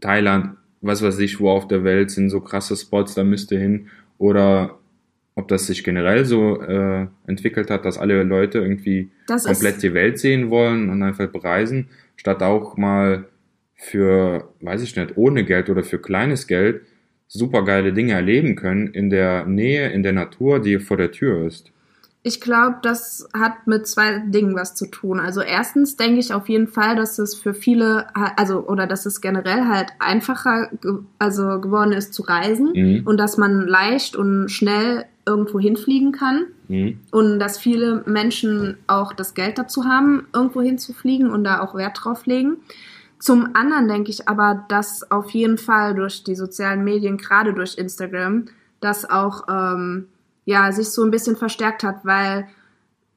Thailand, 0.00 0.56
was 0.80 1.02
weiß 1.02 1.18
ich, 1.18 1.40
wo 1.40 1.50
auf 1.50 1.66
der 1.66 1.82
Welt 1.82 2.12
sind 2.12 2.30
so 2.30 2.40
krasse 2.40 2.76
Spots, 2.76 3.14
da 3.14 3.24
müsst 3.24 3.50
ihr 3.50 3.58
hin. 3.58 3.88
Oder 4.20 4.78
ob 5.34 5.48
das 5.48 5.66
sich 5.66 5.82
generell 5.82 6.26
so 6.26 6.60
äh, 6.60 7.06
entwickelt 7.26 7.70
hat, 7.70 7.86
dass 7.86 7.96
alle 7.96 8.22
Leute 8.22 8.58
irgendwie 8.58 9.10
Das 9.26 9.44
komplett 9.44 9.82
die 9.82 9.94
Welt 9.94 10.18
sehen 10.18 10.50
wollen 10.50 10.90
und 10.90 11.02
einfach 11.02 11.28
bereisen, 11.28 11.88
statt 12.16 12.42
auch 12.42 12.76
mal 12.76 13.24
für, 13.76 14.52
weiß 14.60 14.82
ich 14.82 14.94
nicht, 14.94 15.16
ohne 15.16 15.44
Geld 15.44 15.70
oder 15.70 15.82
für 15.82 15.98
kleines 15.98 16.46
Geld 16.46 16.82
super 17.28 17.64
geile 17.64 17.94
Dinge 17.94 18.12
erleben 18.12 18.56
können 18.56 18.88
in 18.88 19.08
der 19.08 19.46
Nähe, 19.46 19.88
in 19.88 20.02
der 20.02 20.12
Natur, 20.12 20.60
die 20.60 20.78
vor 20.80 20.98
der 20.98 21.12
Tür 21.12 21.46
ist. 21.46 21.72
Ich 22.22 22.40
glaube, 22.40 22.76
das 22.82 23.26
hat 23.32 23.66
mit 23.66 23.86
zwei 23.86 24.18
Dingen 24.26 24.54
was 24.54 24.74
zu 24.74 24.86
tun. 24.86 25.20
Also 25.20 25.40
erstens 25.40 25.96
denke 25.96 26.18
ich 26.20 26.34
auf 26.34 26.48
jeden 26.50 26.68
Fall, 26.68 26.94
dass 26.96 27.18
es 27.18 27.34
für 27.34 27.54
viele, 27.54 28.06
also 28.36 28.66
oder 28.66 28.86
dass 28.86 29.06
es 29.06 29.20
generell 29.22 29.66
halt 29.68 29.88
einfacher, 30.00 30.68
ge- 30.82 30.98
also 31.18 31.60
geworden 31.60 31.92
ist 31.92 32.12
zu 32.12 32.22
reisen 32.22 32.72
Mhm. 32.74 33.02
und 33.06 33.16
dass 33.16 33.38
man 33.38 33.66
leicht 33.66 34.16
und 34.16 34.50
schnell 34.50 35.06
irgendwo 35.26 35.58
hinfliegen 35.60 36.12
kann. 36.12 36.46
Mhm. 36.68 37.00
und 37.10 37.40
dass 37.40 37.58
viele 37.58 38.04
Menschen 38.06 38.76
auch 38.86 39.12
das 39.12 39.34
Geld 39.34 39.58
dazu 39.58 39.86
haben, 39.86 40.28
irgendwo 40.32 40.62
hinzufliegen 40.62 41.28
und 41.28 41.42
da 41.42 41.60
auch 41.62 41.74
Wert 41.74 41.98
drauf 42.04 42.26
legen. 42.26 42.58
Zum 43.18 43.56
anderen 43.56 43.88
denke 43.88 44.10
ich 44.10 44.28
aber, 44.28 44.64
dass 44.68 45.10
auf 45.10 45.30
jeden 45.30 45.58
Fall 45.58 45.94
durch 45.96 46.22
die 46.22 46.36
sozialen 46.36 46.84
Medien, 46.84 47.16
gerade 47.18 47.54
durch 47.54 47.76
Instagram, 47.76 48.44
das 48.80 49.08
auch 49.10 49.48
ähm, 49.50 50.06
ja 50.50 50.72
sich 50.72 50.88
so 50.90 51.02
ein 51.04 51.10
bisschen 51.10 51.36
verstärkt 51.36 51.82
hat, 51.82 52.04
weil 52.04 52.46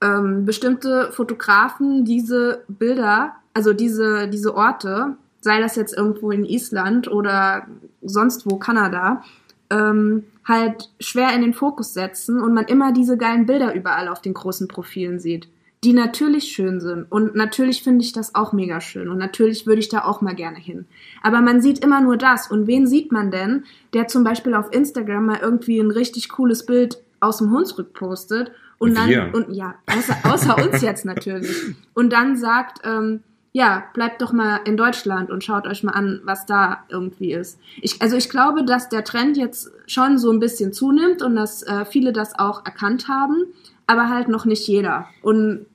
ähm, 0.01 0.45
bestimmte 0.45 1.11
Fotografen 1.11 2.05
diese 2.05 2.63
Bilder, 2.67 3.33
also 3.53 3.73
diese 3.73 4.27
diese 4.27 4.55
Orte, 4.55 5.15
sei 5.41 5.59
das 5.59 5.75
jetzt 5.75 5.97
irgendwo 5.97 6.31
in 6.31 6.45
Island 6.45 7.07
oder 7.09 7.67
sonst 8.01 8.45
wo 8.49 8.57
Kanada, 8.57 9.23
ähm, 9.69 10.23
halt 10.45 10.89
schwer 10.99 11.33
in 11.35 11.41
den 11.41 11.53
Fokus 11.53 11.93
setzen 11.93 12.41
und 12.41 12.53
man 12.53 12.65
immer 12.65 12.91
diese 12.93 13.17
geilen 13.17 13.45
Bilder 13.45 13.73
überall 13.73 14.07
auf 14.07 14.21
den 14.21 14.33
großen 14.33 14.67
Profilen 14.67 15.19
sieht. 15.19 15.47
die 15.83 15.93
natürlich 15.93 16.45
schön 16.45 16.79
sind. 16.79 17.11
Und 17.11 17.35
natürlich 17.35 17.83
finde 17.83 18.05
ich 18.05 18.13
das 18.13 18.35
auch 18.35 18.53
mega 18.53 18.79
schön. 18.79 19.09
Und 19.09 19.17
natürlich 19.17 19.67
würde 19.67 19.79
ich 19.81 19.89
da 19.89 20.05
auch 20.05 20.21
mal 20.21 20.35
gerne 20.35 20.57
hin. 20.57 20.85
Aber 21.21 21.41
man 21.41 21.61
sieht 21.61 21.83
immer 21.83 21.99
nur 22.01 22.15
das. 22.17 22.49
Und 22.49 22.67
wen 22.67 22.87
sieht 22.87 23.11
man 23.11 23.31
denn, 23.31 23.65
der 23.93 24.07
zum 24.07 24.23
Beispiel 24.23 24.53
auf 24.53 24.73
Instagram 24.73 25.25
mal 25.25 25.39
irgendwie 25.41 25.79
ein 25.79 25.91
richtig 25.91 26.29
cooles 26.29 26.65
Bild 26.65 27.01
aus 27.23 27.37
dem 27.37 27.51
Hunsrück 27.51 27.93
postet 27.93 28.51
und 28.77 28.95
dann, 28.95 29.09
Wir. 29.09 29.31
und 29.33 29.53
ja, 29.53 29.75
außer, 29.87 30.15
außer 30.23 30.57
uns 30.57 30.81
jetzt 30.81 31.05
natürlich. 31.05 31.55
Und 31.93 32.11
dann 32.11 32.35
sagt, 32.35 32.81
ähm, 32.83 33.21
ja, 33.53 33.83
bleibt 33.93 34.21
doch 34.21 34.33
mal 34.33 34.61
in 34.65 34.77
Deutschland 34.77 35.29
und 35.29 35.43
schaut 35.43 35.67
euch 35.67 35.83
mal 35.83 35.91
an, 35.91 36.21
was 36.23 36.45
da 36.47 36.83
irgendwie 36.89 37.33
ist. 37.33 37.59
Ich, 37.81 38.01
also 38.01 38.17
ich 38.17 38.29
glaube, 38.29 38.65
dass 38.65 38.89
der 38.89 39.03
Trend 39.03 39.37
jetzt 39.37 39.71
schon 39.85 40.17
so 40.17 40.31
ein 40.31 40.39
bisschen 40.39 40.73
zunimmt 40.73 41.21
und 41.21 41.35
dass 41.35 41.61
äh, 41.63 41.85
viele 41.85 42.13
das 42.13 42.37
auch 42.37 42.65
erkannt 42.65 43.07
haben, 43.07 43.45
aber 43.85 44.09
halt 44.09 44.27
noch 44.27 44.45
nicht 44.45 44.67
jeder. 44.67 45.07
Und 45.21 45.67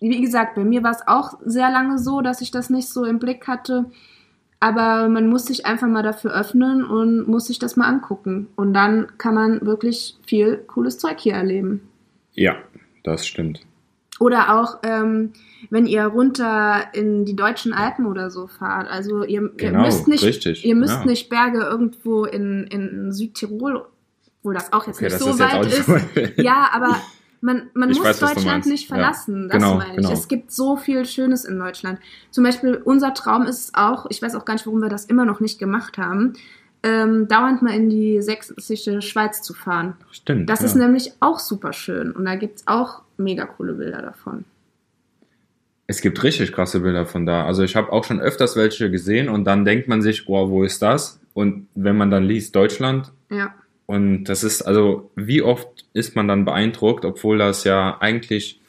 wie 0.00 0.20
gesagt, 0.20 0.54
bei 0.54 0.64
mir 0.64 0.82
war 0.82 0.92
es 0.92 1.06
auch 1.06 1.38
sehr 1.44 1.70
lange 1.70 1.98
so, 1.98 2.22
dass 2.22 2.40
ich 2.40 2.50
das 2.50 2.70
nicht 2.70 2.88
so 2.88 3.04
im 3.04 3.18
Blick 3.18 3.46
hatte. 3.46 3.86
Aber 4.58 5.08
man 5.08 5.28
muss 5.28 5.46
sich 5.46 5.66
einfach 5.66 5.86
mal 5.86 6.02
dafür 6.02 6.34
öffnen 6.34 6.84
und 6.84 7.28
muss 7.28 7.46
sich 7.46 7.58
das 7.58 7.76
mal 7.76 7.86
angucken. 7.88 8.48
Und 8.56 8.72
dann 8.72 9.06
kann 9.18 9.34
man 9.34 9.60
wirklich 9.66 10.16
viel 10.26 10.56
cooles 10.66 10.98
Zeug 10.98 11.18
hier 11.18 11.34
erleben. 11.34 11.82
Ja, 12.32 12.56
das 13.04 13.26
stimmt. 13.26 13.60
Oder 14.18 14.58
auch, 14.58 14.78
ähm, 14.82 15.32
wenn 15.68 15.86
ihr 15.86 16.04
runter 16.06 16.84
in 16.94 17.26
die 17.26 17.36
deutschen 17.36 17.74
Alpen 17.74 18.06
oder 18.06 18.30
so 18.30 18.46
fahrt. 18.46 18.88
Also 18.90 19.24
ihr, 19.24 19.50
Genau, 19.56 19.80
ihr 19.80 19.84
müsst 19.84 20.08
nicht, 20.08 20.24
richtig, 20.24 20.64
ihr 20.64 20.74
müsst 20.74 21.00
ja. 21.00 21.04
nicht 21.04 21.28
Berge 21.28 21.60
irgendwo 21.60 22.24
in, 22.24 22.64
in 22.68 23.12
Südtirol, 23.12 23.84
wo 24.42 24.52
das 24.52 24.72
auch 24.72 24.86
jetzt 24.86 24.96
Okay, 24.96 25.06
nicht 25.12 25.18
so 25.18 25.38
weit 25.38 25.66
ist. 25.66 25.84
so. 25.86 25.96
Ja, 26.42 26.70
aber 26.72 26.96
man, 27.46 27.70
man 27.74 27.90
Ich 27.90 27.98
muss 27.98 28.06
weiß, 28.06 28.18
Deutschland 28.20 28.66
nicht 28.66 28.88
Ja. 28.90 28.96
verlassen. 28.96 29.48
Das 29.48 29.54
Genau, 29.62 29.76
meine 29.76 29.90
ich. 29.92 29.96
genau. 29.98 30.12
Es 30.12 30.26
gibt 30.28 30.50
so 30.50 30.76
viel 30.76 31.06
Schönes 31.06 31.44
in 31.44 31.58
Deutschland. 31.58 32.00
Zum 32.30 32.42
Beispiel 32.44 32.74
unser 32.84 33.14
Traum 33.14 33.44
ist 33.44 33.60
es 33.68 33.74
auch, 33.74 34.06
ich 34.10 34.20
weiß 34.20 34.34
auch 34.34 34.44
gar 34.44 34.54
nicht, 34.54 34.66
warum 34.66 34.80
wir 34.80 34.88
das 34.88 35.04
immer 35.06 35.24
noch 35.24 35.38
nicht 35.40 35.58
gemacht 35.58 35.96
haben, 35.96 36.34
ähm, 36.82 37.28
dauernd 37.28 37.62
mal 37.62 37.72
in 37.74 37.88
die 37.88 38.20
sächsische 38.20 39.00
Schweiz 39.00 39.42
zu 39.42 39.54
fahren. 39.54 39.94
Stimmt. 40.10 40.50
Das 40.50 40.60
ja. 40.60 40.66
ist 40.66 40.74
nämlich 40.74 41.12
auch 41.20 41.38
super 41.38 41.72
schön 41.72 42.10
und 42.12 42.24
da 42.24 42.34
gibt's 42.34 42.64
auch 42.66 43.02
mega 43.16 43.46
coole 43.46 43.72
Bilder 43.74 44.02
davon. 44.02 44.44
Es 45.86 46.00
gibt 46.00 46.22
richtig 46.24 46.52
krasse 46.52 46.80
Bilder 46.80 47.06
von 47.06 47.26
da. 47.26 47.44
Also 47.46 47.62
ich 47.62 47.76
habe 47.76 47.92
auch 47.92 48.04
schon 48.04 48.20
öfters 48.20 48.56
welche 48.56 48.90
gesehen 48.90 49.28
und 49.28 49.44
dann 49.44 49.64
denkt 49.64 49.86
man 49.86 50.02
sich, 50.02 50.26
wow, 50.26 50.50
wo 50.50 50.64
ist 50.64 50.82
das? 50.82 51.20
Und 51.32 51.68
wenn 51.76 51.96
man 51.96 52.10
dann 52.10 52.24
liest 52.24 52.56
Deutschland 52.56 53.12
Ja. 53.30 53.54
Und 53.86 54.24
das 54.24 54.42
ist 54.44 54.62
also, 54.62 55.10
wie 55.16 55.42
oft 55.42 55.68
ist 55.92 56.16
man 56.16 56.28
dann 56.28 56.44
beeindruckt, 56.44 57.04
obwohl 57.04 57.38
das 57.38 57.64
ja 57.64 57.98
eigentlich, 58.00 58.60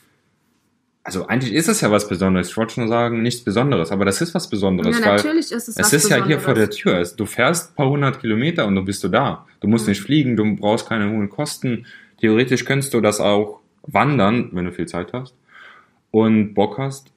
also 1.03 1.27
eigentlich 1.27 1.53
ist 1.53 1.67
es 1.69 1.81
ja 1.81 1.89
was 1.91 2.07
Besonderes. 2.07 2.49
Ich 2.49 2.57
wollte 2.57 2.75
schon 2.75 2.87
sagen, 2.87 3.21
nichts 3.21 3.43
Besonderes, 3.43 3.91
aber 3.91 4.05
das 4.05 4.21
ist 4.21 4.33
was 4.35 4.49
Besonderes, 4.49 4.99
ja, 4.99 5.05
weil 5.05 5.15
natürlich 5.15 5.51
ist 5.51 5.67
es 5.69 5.75
es 5.75 5.79
was 5.79 5.93
ist 5.93 6.09
ja 6.09 6.25
hier 6.25 6.39
vor 6.39 6.53
der. 6.53 6.69
Tür. 6.69 7.03
Du 7.15 7.25
fährst 7.25 7.71
ein 7.71 7.75
paar 7.75 7.89
hundert 7.89 8.19
Kilometer 8.19 8.65
und 8.67 8.75
du 8.75 8.83
bist 8.83 9.03
du 9.03 9.07
da. 9.07 9.45
Du 9.61 9.67
musst 9.67 9.85
Mhm. 9.85 9.91
nicht 9.91 10.01
fliegen, 10.01 10.35
du 10.35 10.55
brauchst 10.55 10.87
keine 10.87 11.09
hohen 11.09 11.29
Kosten. 11.29 11.85
Theoretisch 12.19 12.65
könntest 12.65 12.93
du 12.93 13.01
das 13.01 13.19
auch 13.19 13.59
wandern, 13.83 14.49
wenn 14.51 14.65
du 14.65 14.71
viel 14.71 14.87
Zeit 14.87 15.13
hast 15.13 15.33
und 16.11 16.53
Bock 16.53 16.77
hast, 16.77 17.11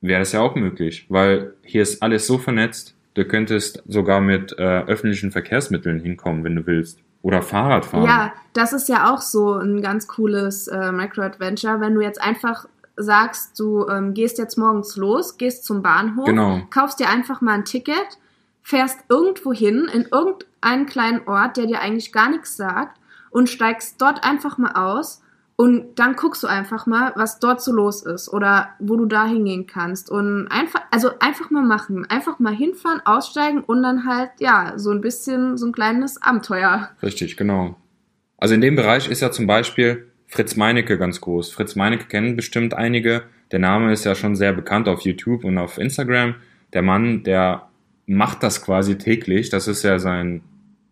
wäre 0.00 0.20
das 0.20 0.32
ja 0.32 0.40
auch 0.40 0.54
möglich, 0.54 1.06
weil 1.08 1.54
hier 1.62 1.82
ist 1.82 2.02
alles 2.02 2.26
so 2.26 2.38
vernetzt. 2.38 2.94
Du 3.14 3.24
könntest 3.24 3.82
sogar 3.88 4.20
mit 4.20 4.52
äh, 4.56 4.62
öffentlichen 4.62 5.32
Verkehrsmitteln 5.32 6.00
hinkommen, 6.00 6.44
wenn 6.44 6.54
du 6.54 6.66
willst. 6.66 7.00
Oder 7.22 7.42
Fahrrad 7.42 7.84
fahren. 7.84 8.04
Ja, 8.04 8.32
das 8.54 8.72
ist 8.72 8.88
ja 8.88 9.12
auch 9.12 9.20
so 9.20 9.54
ein 9.54 9.82
ganz 9.82 10.08
cooles 10.08 10.68
äh, 10.68 10.90
Micro-Adventure, 10.92 11.80
wenn 11.80 11.94
du 11.94 12.00
jetzt 12.00 12.20
einfach 12.20 12.66
sagst, 12.96 13.58
du 13.58 13.86
ähm, 13.88 14.14
gehst 14.14 14.38
jetzt 14.38 14.56
morgens 14.56 14.96
los, 14.96 15.36
gehst 15.36 15.64
zum 15.64 15.82
Bahnhof, 15.82 16.26
Genau. 16.26 16.60
kaufst 16.70 17.00
dir 17.00 17.08
einfach 17.08 17.40
mal 17.40 17.54
ein 17.54 17.64
Ticket, 17.64 18.18
fährst 18.62 18.98
irgendwo 19.08 19.52
hin, 19.52 19.88
in 19.92 20.06
irgendeinen 20.10 20.86
kleinen 20.86 21.26
Ort, 21.26 21.56
der 21.56 21.66
dir 21.66 21.80
eigentlich 21.80 22.12
gar 22.12 22.30
nichts 22.30 22.56
sagt 22.56 22.98
und 23.30 23.48
steigst 23.48 24.00
dort 24.00 24.24
einfach 24.24 24.58
mal 24.58 24.72
aus 24.72 25.22
und 25.60 25.98
dann 25.98 26.16
guckst 26.16 26.42
du 26.42 26.46
einfach 26.46 26.86
mal, 26.86 27.12
was 27.16 27.38
dort 27.38 27.60
so 27.60 27.70
los 27.70 28.02
ist 28.02 28.32
oder 28.32 28.70
wo 28.78 28.96
du 28.96 29.04
da 29.04 29.26
hingehen 29.26 29.66
kannst 29.66 30.10
und 30.10 30.48
einfach, 30.48 30.80
also 30.90 31.10
einfach 31.20 31.50
mal 31.50 31.62
machen, 31.62 32.06
einfach 32.08 32.38
mal 32.38 32.54
hinfahren, 32.54 33.02
aussteigen 33.04 33.60
und 33.60 33.82
dann 33.82 34.06
halt, 34.06 34.30
ja, 34.38 34.72
so 34.76 34.90
ein 34.90 35.02
bisschen, 35.02 35.58
so 35.58 35.66
ein 35.66 35.72
kleines 35.72 36.22
Abenteuer. 36.22 36.88
Richtig, 37.02 37.36
genau. 37.36 37.76
Also 38.38 38.54
in 38.54 38.62
dem 38.62 38.74
Bereich 38.74 39.10
ist 39.10 39.20
ja 39.20 39.30
zum 39.32 39.46
Beispiel 39.46 40.08
Fritz 40.28 40.56
Meinecke 40.56 40.96
ganz 40.96 41.20
groß. 41.20 41.52
Fritz 41.52 41.76
Meinecke 41.76 42.06
kennen 42.06 42.36
bestimmt 42.36 42.72
einige. 42.72 43.24
Der 43.52 43.58
Name 43.58 43.92
ist 43.92 44.06
ja 44.06 44.14
schon 44.14 44.36
sehr 44.36 44.54
bekannt 44.54 44.88
auf 44.88 45.02
YouTube 45.02 45.44
und 45.44 45.58
auf 45.58 45.76
Instagram. 45.76 46.36
Der 46.72 46.80
Mann, 46.80 47.22
der 47.22 47.68
macht 48.06 48.42
das 48.42 48.64
quasi 48.64 48.96
täglich. 48.96 49.50
Das 49.50 49.68
ist 49.68 49.82
ja 49.82 49.98
sein 49.98 50.40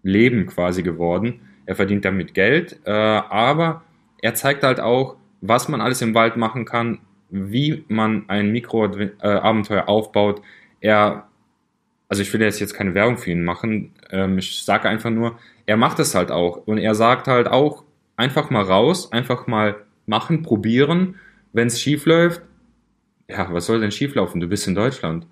Leben 0.02 0.44
quasi 0.44 0.82
geworden. 0.82 1.40
Er 1.64 1.74
verdient 1.74 2.04
damit 2.04 2.34
Geld, 2.34 2.80
äh, 2.84 2.90
aber 2.90 3.82
er 4.22 4.34
zeigt 4.34 4.62
halt 4.64 4.80
auch, 4.80 5.16
was 5.40 5.68
man 5.68 5.80
alles 5.80 6.02
im 6.02 6.14
Wald 6.14 6.36
machen 6.36 6.64
kann, 6.64 6.98
wie 7.30 7.84
man 7.88 8.24
ein 8.28 8.50
Mikroabenteuer 8.52 9.88
aufbaut. 9.88 10.42
Er, 10.80 11.28
also 12.08 12.22
ich 12.22 12.32
will 12.32 12.40
jetzt 12.40 12.60
jetzt 12.60 12.74
keine 12.74 12.94
Werbung 12.94 13.18
für 13.18 13.30
ihn 13.30 13.44
machen. 13.44 13.92
Ähm, 14.10 14.38
ich 14.38 14.62
sage 14.64 14.88
einfach 14.88 15.10
nur, 15.10 15.38
er 15.66 15.76
macht 15.76 15.98
es 15.98 16.14
halt 16.14 16.30
auch 16.30 16.66
und 16.66 16.78
er 16.78 16.94
sagt 16.94 17.28
halt 17.28 17.48
auch 17.48 17.84
einfach 18.16 18.50
mal 18.50 18.62
raus, 18.64 19.12
einfach 19.12 19.46
mal 19.46 19.76
machen, 20.06 20.42
probieren. 20.42 21.16
Wenn 21.52 21.68
es 21.68 21.80
schief 21.80 22.06
läuft, 22.06 22.42
ja, 23.28 23.52
was 23.52 23.66
soll 23.66 23.80
denn 23.80 23.92
schief 23.92 24.14
laufen? 24.14 24.40
Du 24.40 24.48
bist 24.48 24.66
in 24.66 24.74
Deutschland. 24.74 25.26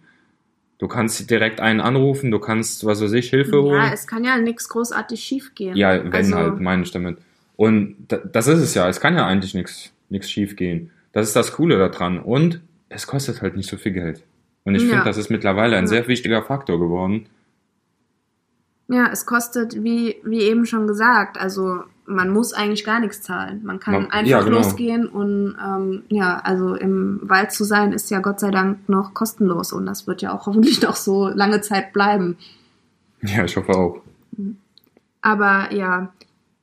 Du 0.78 0.88
kannst 0.88 1.30
direkt 1.30 1.60
einen 1.60 1.80
anrufen, 1.80 2.30
du 2.30 2.38
kannst, 2.38 2.84
was 2.84 3.00
weiß 3.02 3.12
ich, 3.12 3.30
Hilfe 3.30 3.62
holen. 3.62 3.80
Ja, 3.82 3.92
es 3.94 4.06
kann 4.06 4.24
ja 4.24 4.36
nichts 4.36 4.68
großartig 4.68 5.18
schief 5.18 5.54
gehen. 5.54 5.74
Ja, 5.74 6.04
wenn 6.04 6.12
Also- 6.12 6.36
halt, 6.36 6.60
meine 6.60 6.82
ich 6.82 6.90
damit. 6.90 7.16
Und 7.56 7.96
da, 8.08 8.18
das 8.18 8.46
ist 8.48 8.60
es 8.60 8.74
ja. 8.74 8.88
Es 8.88 9.00
kann 9.00 9.14
ja 9.16 9.26
eigentlich 9.26 9.54
nichts 9.54 9.92
nichts 10.08 10.30
schief 10.30 10.54
gehen. 10.56 10.90
Das 11.12 11.26
ist 11.26 11.34
das 11.36 11.52
Coole 11.52 11.78
daran. 11.78 12.20
Und 12.20 12.60
es 12.88 13.06
kostet 13.06 13.42
halt 13.42 13.56
nicht 13.56 13.68
so 13.68 13.76
viel 13.76 13.92
Geld. 13.92 14.22
Und 14.64 14.74
ich 14.74 14.82
Ja. 14.82 14.88
finde, 14.90 15.04
das 15.04 15.16
ist 15.16 15.30
mittlerweile 15.30 15.76
ein 15.76 15.84
Ja. 15.84 15.88
sehr 15.88 16.06
wichtiger 16.08 16.42
Faktor 16.42 16.78
geworden. 16.78 17.26
Ja, 18.88 19.08
es 19.10 19.26
kostet, 19.26 19.82
wie, 19.82 20.16
wie 20.24 20.42
eben 20.42 20.64
schon 20.64 20.86
gesagt, 20.86 21.38
also 21.38 21.80
man 22.04 22.30
muss 22.30 22.52
eigentlich 22.52 22.84
gar 22.84 23.00
nichts 23.00 23.20
zahlen. 23.22 23.62
Man 23.64 23.80
kann 23.80 23.94
Man- 23.94 24.10
einfach 24.12 24.30
ja, 24.30 24.40
genau. 24.42 24.58
losgehen 24.58 25.08
und 25.08 25.56
ähm, 25.60 26.02
ja, 26.08 26.38
also 26.38 26.76
im 26.76 27.18
Wald 27.22 27.50
zu 27.50 27.64
sein 27.64 27.92
ist 27.92 28.10
ja 28.12 28.20
Gott 28.20 28.38
sei 28.38 28.52
Dank 28.52 28.88
noch 28.88 29.12
kostenlos 29.12 29.72
und 29.72 29.86
das 29.86 30.06
wird 30.06 30.22
ja 30.22 30.32
auch 30.32 30.46
hoffentlich 30.46 30.80
noch 30.82 30.94
so 30.94 31.26
lange 31.28 31.62
Zeit 31.62 31.92
bleiben. 31.92 32.36
Ja, 33.22 33.44
ich 33.44 33.56
hoffe 33.56 33.72
auch. 33.72 34.02
Aber 35.20 35.72
ja, 35.74 36.12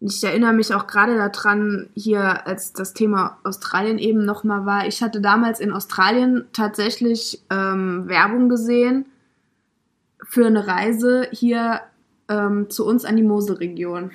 ich 0.06 0.24
erinnere 0.24 0.54
mich 0.54 0.74
auch 0.74 0.86
gerade 0.88 1.16
daran, 1.16 1.90
hier 1.96 2.46
als 2.46 2.74
das 2.74 2.94
Thema 2.94 3.38
Australien 3.44 3.98
eben 3.98 4.26
nochmal 4.26 4.66
war. 4.66 4.86
Ich 4.88 5.02
hatte 5.02 5.22
damals 5.22 5.60
in 5.60 5.72
Australien 5.72 6.46
tatsächlich 6.52 7.42
ähm, 7.50 8.08
Werbung 8.08 8.50
gesehen 8.50 9.06
für 10.24 10.46
eine 10.46 10.68
Reise 10.68 11.28
hier 11.32 11.82
ähm, 12.28 12.70
zu 12.70 12.86
uns 12.86 13.06
an 13.06 13.16
die 13.16 13.24
Moselregion. 13.24 14.12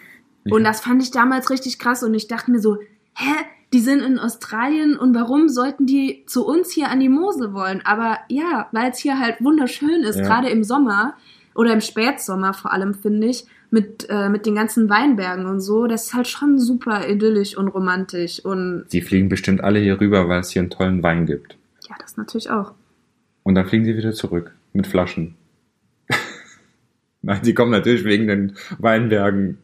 Und 0.51 0.65
das 0.65 0.81
fand 0.81 1.03
ich 1.03 1.11
damals 1.11 1.51
richtig 1.51 1.79
krass 1.79 2.03
und 2.03 2.15
ich 2.15 2.27
dachte 2.29 2.51
mir 2.51 2.61
so, 2.61 2.79
hä? 3.15 3.33
Die 3.75 3.81
sind 3.81 4.01
in 4.01 4.19
Australien 4.19 4.97
und 4.97 5.15
warum 5.15 5.51
sollten 5.51 5.85
die 5.85 6.25
zu 6.27 6.47
uns 6.47 6.73
hier 6.73 6.89
an 6.89 7.01
die 7.01 7.11
Mosel 7.11 7.53
wollen? 7.53 7.83
Aber 7.85 8.17
ja, 8.31 8.67
weil 8.73 8.91
es 8.91 8.99
hier 8.99 9.19
halt 9.19 9.43
wunderschön 9.45 10.05
ist, 10.05 10.17
Ja. 10.17 10.23
gerade 10.25 10.49
im 10.49 10.65
Sommer 10.65 11.13
oder 11.59 11.73
im 11.75 11.81
Spätsommer 11.83 12.55
vor 12.55 12.73
allem, 12.73 12.95
finde 12.95 13.27
ich, 13.27 13.45
mit, 13.71 14.07
äh, 14.09 14.29
mit 14.31 14.47
den 14.47 14.55
ganzen 14.55 14.89
Weinbergen 14.89 15.45
und 15.47 15.61
so. 15.61 15.87
Das 15.87 16.05
ist 16.07 16.15
halt 16.15 16.27
schon 16.29 16.59
super 16.59 17.07
idyllisch 17.09 17.57
und 17.57 17.69
romantisch 17.69 18.43
und 18.45 18.85
Sie 18.89 19.03
fliegen 19.03 19.29
bestimmt 19.29 19.63
alle 19.63 19.79
hier 19.81 20.01
rüber, 20.01 20.29
weil 20.29 20.41
es 20.41 20.51
hier 20.51 20.63
einen 20.63 20.71
tollen 20.71 21.03
Wein 21.03 21.27
gibt. 21.27 21.59
ja, 21.89 21.97
das 22.01 22.17
natürlich 22.17 22.51
auch. 22.51 22.73
Und 23.43 23.55
dann 23.57 23.67
fliegen 23.67 23.85
sie 23.85 23.97
wieder 23.97 24.13
zurück 24.13 24.53
mit 24.73 24.87
Flaschen. 24.87 25.35
Nein, 27.23 27.41
sie 27.43 27.55
kommen 27.55 27.73
natürlich 27.73 28.05
wegen 28.05 28.29
den 28.29 28.57
Weinbergen. 28.79 29.59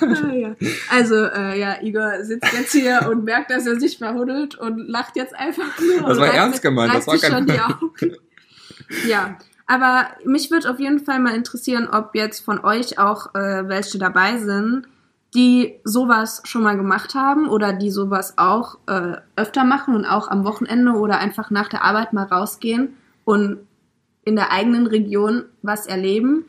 Ah, 0.00 0.32
ja. 0.32 0.54
Also, 0.90 1.14
äh, 1.26 1.58
ja, 1.60 1.76
Igor 1.82 2.22
sitzt 2.24 2.52
jetzt 2.52 2.72
hier 2.72 3.08
und 3.10 3.24
merkt, 3.24 3.50
dass 3.50 3.66
er 3.66 3.78
sich 3.78 3.98
verhuddelt 3.98 4.54
und 4.56 4.78
lacht 4.88 5.16
jetzt 5.16 5.34
einfach 5.34 5.78
nur. 5.80 6.08
Das 6.08 6.18
war 6.18 6.32
ernst 6.32 6.62
gemeint, 6.62 6.94
das 6.94 7.06
war 7.06 7.18
kein- 7.18 7.32
schon 7.32 7.46
die 7.46 7.52
Augen. 7.60 8.16
Ja, 9.06 9.36
aber 9.66 10.08
mich 10.24 10.50
würde 10.50 10.70
auf 10.70 10.78
jeden 10.78 11.00
Fall 11.00 11.20
mal 11.20 11.34
interessieren, 11.34 11.88
ob 11.90 12.14
jetzt 12.14 12.44
von 12.44 12.64
euch 12.64 12.98
auch 12.98 13.34
äh, 13.34 13.68
welche 13.68 13.98
dabei 13.98 14.38
sind, 14.38 14.86
die 15.34 15.74
sowas 15.84 16.42
schon 16.44 16.62
mal 16.62 16.76
gemacht 16.76 17.14
haben 17.14 17.48
oder 17.48 17.72
die 17.72 17.90
sowas 17.90 18.34
auch 18.36 18.78
äh, 18.86 19.16
öfter 19.36 19.64
machen 19.64 19.94
und 19.94 20.04
auch 20.04 20.28
am 20.28 20.44
Wochenende 20.44 20.92
oder 20.92 21.18
einfach 21.18 21.50
nach 21.50 21.68
der 21.68 21.82
Arbeit 21.82 22.12
mal 22.12 22.24
rausgehen 22.24 22.94
und 23.24 23.58
in 24.24 24.36
der 24.36 24.52
eigenen 24.52 24.86
Region 24.86 25.44
was 25.62 25.86
erleben. 25.86 26.44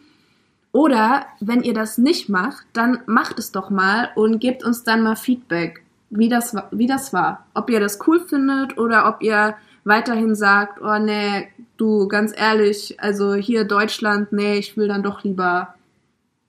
Oder 0.72 1.26
wenn 1.40 1.64
ihr 1.64 1.74
das 1.74 1.98
nicht 1.98 2.28
macht, 2.30 2.66
dann 2.74 3.00
macht 3.06 3.40
es 3.40 3.52
doch 3.52 3.70
mal 3.70 4.10
und 4.16 4.40
gebt 4.40 4.64
uns 4.64 4.84
dann 4.84 5.04
mal 5.04 5.16
Feedback. 5.16 5.84
wie 6.10 6.30
das, 6.30 6.56
wie 6.72 6.88
das 6.88 7.14
war. 7.14 7.46
Ob 7.54 7.70
ihr 7.70 7.80
das 7.80 8.00
cool 8.08 8.20
findet 8.20 8.78
oder 8.78 9.08
ob 9.08 9.22
ihr 9.24 9.56
weiterhin 9.86 10.36
sagt, 10.36 10.82
oh 10.82 10.98
nee, 11.00 11.48
du, 11.78 12.08
ganz 12.08 12.34
ehrlich, 12.36 13.00
also 13.00 13.36
hier 13.36 13.64
Deutschland, 13.64 14.34
nee, 14.34 14.58
ich 14.58 14.76
will 14.76 14.88
dann 14.88 15.04
doch 15.04 15.24
lieber 15.24 15.76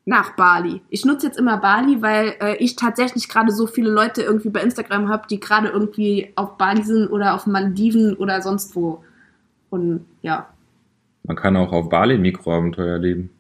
nach 0.06 0.34
Bali. 0.36 0.80
Ich 0.88 1.04
nutze 1.04 1.26
jetzt 1.26 1.38
immer 1.38 1.58
Bali, 1.58 2.00
weil 2.00 2.34
äh, 2.40 2.56
ich 2.56 2.76
tatsächlich 2.76 3.28
gerade 3.28 3.52
so 3.52 3.66
viele 3.66 3.90
Leute 3.90 4.22
irgendwie 4.22 4.48
bei 4.48 4.62
Instagram 4.62 5.08
habe, 5.08 5.26
die 5.28 5.38
gerade 5.38 5.68
irgendwie 5.68 6.32
auf 6.36 6.56
Bali 6.56 6.82
sind 6.82 7.08
oder 7.08 7.34
auf 7.34 7.46
Maldiven 7.46 8.16
oder 8.16 8.40
sonst 8.40 8.74
wo. 8.74 9.04
Und 9.68 10.06
ja. 10.22 10.48
Man 11.24 11.36
kann 11.36 11.56
auch 11.56 11.72
auf 11.72 11.88
Bali 11.88 12.18
Mikroabenteuer 12.18 12.92
erleben. 12.92 13.30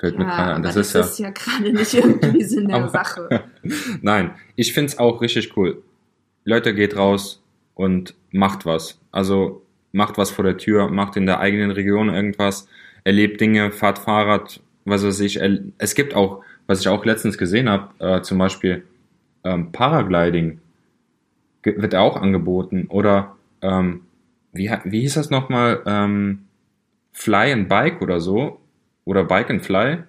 Fällt 0.00 0.18
mir 0.18 0.24
ja, 0.24 0.36
gerade 0.36 0.52
an. 0.54 0.62
Das, 0.64 0.74
das, 0.74 0.88
ist 0.88 0.94
ja. 0.94 1.00
ist 1.00 1.18
ja 1.18 1.30
gerade 1.30 1.72
nicht 1.72 1.94
irgendwie 1.94 2.42
Sinn 2.42 2.68
der 2.68 2.88
Sache. 2.90 3.44
Nein, 4.02 4.32
ich 4.56 4.72
find's 4.72 4.98
auch 4.98 5.20
richtig 5.20 5.56
cool. 5.56 5.80
Leute, 6.44 6.74
geht 6.74 6.96
raus 6.96 7.41
und 7.74 8.14
macht 8.30 8.66
was. 8.66 9.00
Also 9.10 9.62
macht 9.92 10.18
was 10.18 10.30
vor 10.30 10.44
der 10.44 10.56
Tür, 10.56 10.88
macht 10.88 11.16
in 11.16 11.26
der 11.26 11.40
eigenen 11.40 11.70
Region 11.70 12.08
irgendwas, 12.08 12.68
erlebt 13.04 13.40
Dinge, 13.40 13.72
fahrt 13.72 13.98
Fahrrad, 13.98 14.60
was 14.84 15.04
weiß 15.04 15.20
ich. 15.20 15.40
Es 15.78 15.94
gibt 15.94 16.14
auch, 16.14 16.42
was 16.66 16.80
ich 16.80 16.88
auch 16.88 17.04
letztens 17.04 17.38
gesehen 17.38 17.68
habe, 17.68 17.88
äh, 17.98 18.22
zum 18.22 18.38
Beispiel 18.38 18.84
ähm, 19.44 19.72
Paragliding 19.72 20.60
wird 21.62 21.94
auch 21.94 22.16
angeboten. 22.16 22.86
Oder 22.88 23.36
ähm, 23.60 24.02
wie, 24.52 24.70
wie 24.84 25.00
hieß 25.00 25.14
das 25.14 25.30
nochmal? 25.30 25.82
Ähm, 25.86 26.46
Fly 27.12 27.52
and 27.52 27.68
Bike 27.68 28.02
oder 28.02 28.20
so. 28.20 28.60
Oder 29.04 29.24
Bike 29.24 29.50
and 29.50 29.62
Fly 29.62 30.04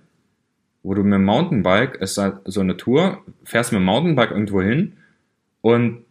wo 0.84 0.93
du 0.93 1.04
mit 1.04 1.13
dem 1.13 1.23
Mountainbike, 1.23 1.97
es 2.02 2.12
ist 2.12 2.17
halt 2.17 2.41
so 2.45 2.60
eine 2.60 2.78
Tour, 2.78 3.23
fährst 3.45 3.71
mit 3.71 3.80
dem 3.80 3.86
Mountainbike 3.86 4.32
irgendwo 4.32 4.62
hin 4.62 4.97
und 5.62 6.04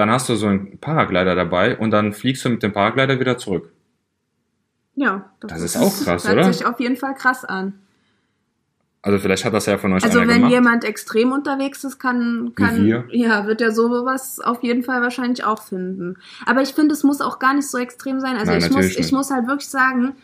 dann 0.00 0.10
hast 0.10 0.28
du 0.28 0.34
so 0.34 0.46
einen 0.46 0.78
Paraglider 0.78 1.34
dabei 1.34 1.76
und 1.78 1.90
dann 1.90 2.12
fliegst 2.12 2.44
du 2.44 2.48
mit 2.48 2.62
dem 2.62 2.72
Paraglider 2.72 3.20
wieder 3.20 3.38
zurück. 3.38 3.70
Ja, 4.96 5.30
Das 5.40 5.62
ist 5.62 5.76
auch 5.76 5.92
krass, 6.04 6.24
hört 6.26 6.38
oder? 6.38 6.52
sich 6.52 6.66
auf 6.66 6.80
jeden 6.80 6.96
Fall 6.96 7.14
krass 7.14 7.44
an. 7.44 7.74
Also 9.02 9.18
vielleicht 9.18 9.46
hat 9.46 9.54
das 9.54 9.64
ja 9.64 9.78
von 9.78 9.94
euch 9.94 10.04
Also 10.04 10.20
wenn 10.20 10.28
gemacht. 10.28 10.50
jemand 10.50 10.84
extrem 10.84 11.32
unterwegs 11.32 11.84
ist, 11.84 11.98
kann, 11.98 12.52
kann 12.54 12.86
ja, 13.10 13.46
wird 13.46 13.62
er 13.62 13.72
sowas 13.72 14.40
auf 14.40 14.62
jeden 14.62 14.82
Fall 14.82 15.00
wahrscheinlich 15.00 15.42
auch 15.44 15.62
finden. 15.62 16.16
Aber 16.44 16.60
ich 16.60 16.74
finde, 16.74 16.92
es 16.92 17.02
muss 17.02 17.22
auch 17.22 17.38
gar 17.38 17.54
nicht 17.54 17.68
so 17.68 17.78
extrem 17.78 18.20
sein. 18.20 18.36
Also 18.36 18.52
Nein, 18.52 18.58
ich 18.58 18.64
muss, 18.66 18.74
natürlich 18.76 18.98
ich 18.98 19.04
nicht. 19.06 19.12
muss 19.12 19.30
halt 19.30 19.46
wirklich 19.46 19.68
sagen, 19.68 20.16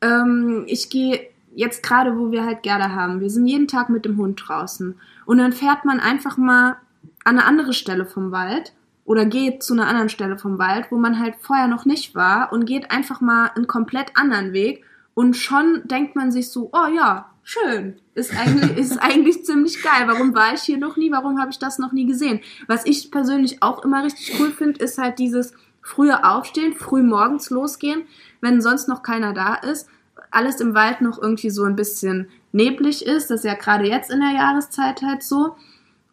ähm, 0.00 0.64
ich 0.66 0.88
gehe 0.88 1.20
jetzt 1.54 1.82
gerade, 1.82 2.16
wo 2.18 2.30
wir 2.30 2.46
halt 2.46 2.62
Gerda 2.62 2.90
haben, 2.92 3.20
wir 3.20 3.28
sind 3.28 3.46
jeden 3.46 3.68
Tag 3.68 3.90
mit 3.90 4.06
dem 4.06 4.16
Hund 4.16 4.42
draußen. 4.46 4.94
Und 5.26 5.38
dann 5.38 5.52
fährt 5.52 5.84
man 5.84 6.00
einfach 6.00 6.38
mal 6.38 6.76
an 7.24 7.38
eine 7.38 7.44
andere 7.44 7.74
Stelle 7.74 8.06
vom 8.06 8.32
Wald 8.32 8.72
oder 9.12 9.26
geht 9.26 9.62
zu 9.62 9.74
einer 9.74 9.88
anderen 9.88 10.08
Stelle 10.08 10.38
vom 10.38 10.58
Wald, 10.58 10.86
wo 10.88 10.96
man 10.96 11.18
halt 11.18 11.34
vorher 11.38 11.68
noch 11.68 11.84
nicht 11.84 12.14
war 12.14 12.50
und 12.50 12.64
geht 12.64 12.90
einfach 12.90 13.20
mal 13.20 13.50
einen 13.54 13.66
komplett 13.66 14.16
anderen 14.16 14.54
Weg 14.54 14.86
und 15.12 15.36
schon 15.36 15.82
denkt 15.84 16.16
man 16.16 16.32
sich 16.32 16.50
so, 16.50 16.70
oh 16.72 16.86
ja, 16.86 17.26
schön, 17.42 18.00
ist 18.14 18.34
eigentlich, 18.34 18.74
ist 18.78 18.96
eigentlich 18.96 19.44
ziemlich 19.44 19.82
geil. 19.82 20.04
Warum 20.06 20.34
war 20.34 20.54
ich 20.54 20.62
hier 20.62 20.78
noch 20.78 20.96
nie? 20.96 21.12
Warum 21.12 21.38
habe 21.38 21.50
ich 21.50 21.58
das 21.58 21.78
noch 21.78 21.92
nie 21.92 22.06
gesehen? 22.06 22.40
Was 22.68 22.86
ich 22.86 23.10
persönlich 23.10 23.62
auch 23.62 23.84
immer 23.84 24.02
richtig 24.02 24.40
cool 24.40 24.50
finde, 24.50 24.82
ist 24.82 24.96
halt 24.96 25.18
dieses 25.18 25.52
frühe 25.82 26.24
Aufstehen, 26.24 26.72
früh 26.72 27.02
morgens 27.02 27.50
losgehen, 27.50 28.04
wenn 28.40 28.62
sonst 28.62 28.88
noch 28.88 29.02
keiner 29.02 29.34
da 29.34 29.56
ist, 29.56 29.90
alles 30.30 30.58
im 30.62 30.72
Wald 30.72 31.02
noch 31.02 31.20
irgendwie 31.20 31.50
so 31.50 31.64
ein 31.64 31.76
bisschen 31.76 32.30
neblig 32.52 33.04
ist, 33.04 33.30
das 33.30 33.40
ist 33.40 33.44
ja 33.44 33.56
gerade 33.56 33.86
jetzt 33.86 34.10
in 34.10 34.20
der 34.20 34.30
Jahreszeit 34.30 35.02
halt 35.02 35.22
so. 35.22 35.54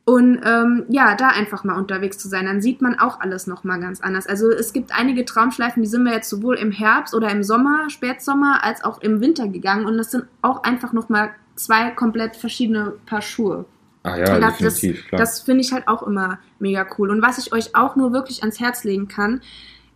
Und 0.10 0.42
ähm, 0.44 0.86
ja, 0.90 1.14
da 1.14 1.28
einfach 1.28 1.64
mal 1.64 1.76
unterwegs 1.76 2.18
zu 2.18 2.28
sein, 2.28 2.48
dann 2.48 2.62
sieht 2.62 2.82
man 2.82 2.98
auch 2.98 3.20
alles 3.20 3.46
nochmal 3.46 3.80
ganz 3.80 4.02
anders. 4.02 4.26
Also 4.26 4.50
es 4.50 4.74
gibt 4.74 4.92
einige 4.92 5.24
Traumschleifen, 5.24 5.84
die 5.84 5.88
sind 5.88 6.04
wir 6.04 6.14
jetzt 6.14 6.32
sowohl 6.32 6.56
im 6.56 6.72
Herbst 6.72 7.14
oder 7.14 7.30
im 7.30 7.44
Sommer, 7.44 7.92
Spätsommer, 7.92 8.64
als 8.64 8.84
auch 8.84 9.02
im 9.02 9.22
Winter 9.22 9.48
gegangen. 9.48 9.86
Und 9.86 10.00
das 10.00 10.10
sind 10.10 10.26
auch 10.42 10.64
einfach 10.64 10.94
nochmal 10.94 11.30
zwei 11.54 11.92
komplett 11.92 12.38
verschiedene 12.38 12.94
Paar 13.06 13.22
Schuhe. 13.22 13.66
Ah 14.02 14.18
ja, 14.18 14.40
das, 14.40 14.58
definitiv, 14.58 15.08
klar. 15.10 15.20
das 15.20 15.42
finde 15.42 15.62
ich 15.62 15.74
halt 15.74 15.88
auch 15.88 16.02
immer 16.02 16.40
mega 16.58 16.88
cool. 16.98 17.12
Und 17.12 17.22
was 17.22 17.38
ich 17.38 17.54
euch 17.54 17.76
auch 17.76 17.96
nur 17.96 18.12
wirklich 18.12 18.42
ans 18.42 18.60
Herz 18.60 18.84
legen 18.84 19.10
kann, 19.10 19.42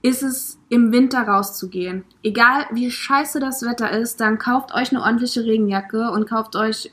ist 0.04 0.22
es, 0.22 0.60
im 0.70 0.92
Winter 0.92 1.24
rauszugehen. 1.24 2.04
Egal 2.22 2.68
wie 2.72 2.92
scheiße 2.92 3.40
das 3.40 3.64
Wetter 3.64 3.90
ist, 3.90 4.20
dann 4.20 4.38
kauft 4.38 4.76
euch 4.76 4.92
eine 4.92 5.02
ordentliche 5.02 5.44
Regenjacke 5.44 6.12
und 6.12 6.30
kauft 6.30 6.56
euch 6.56 6.92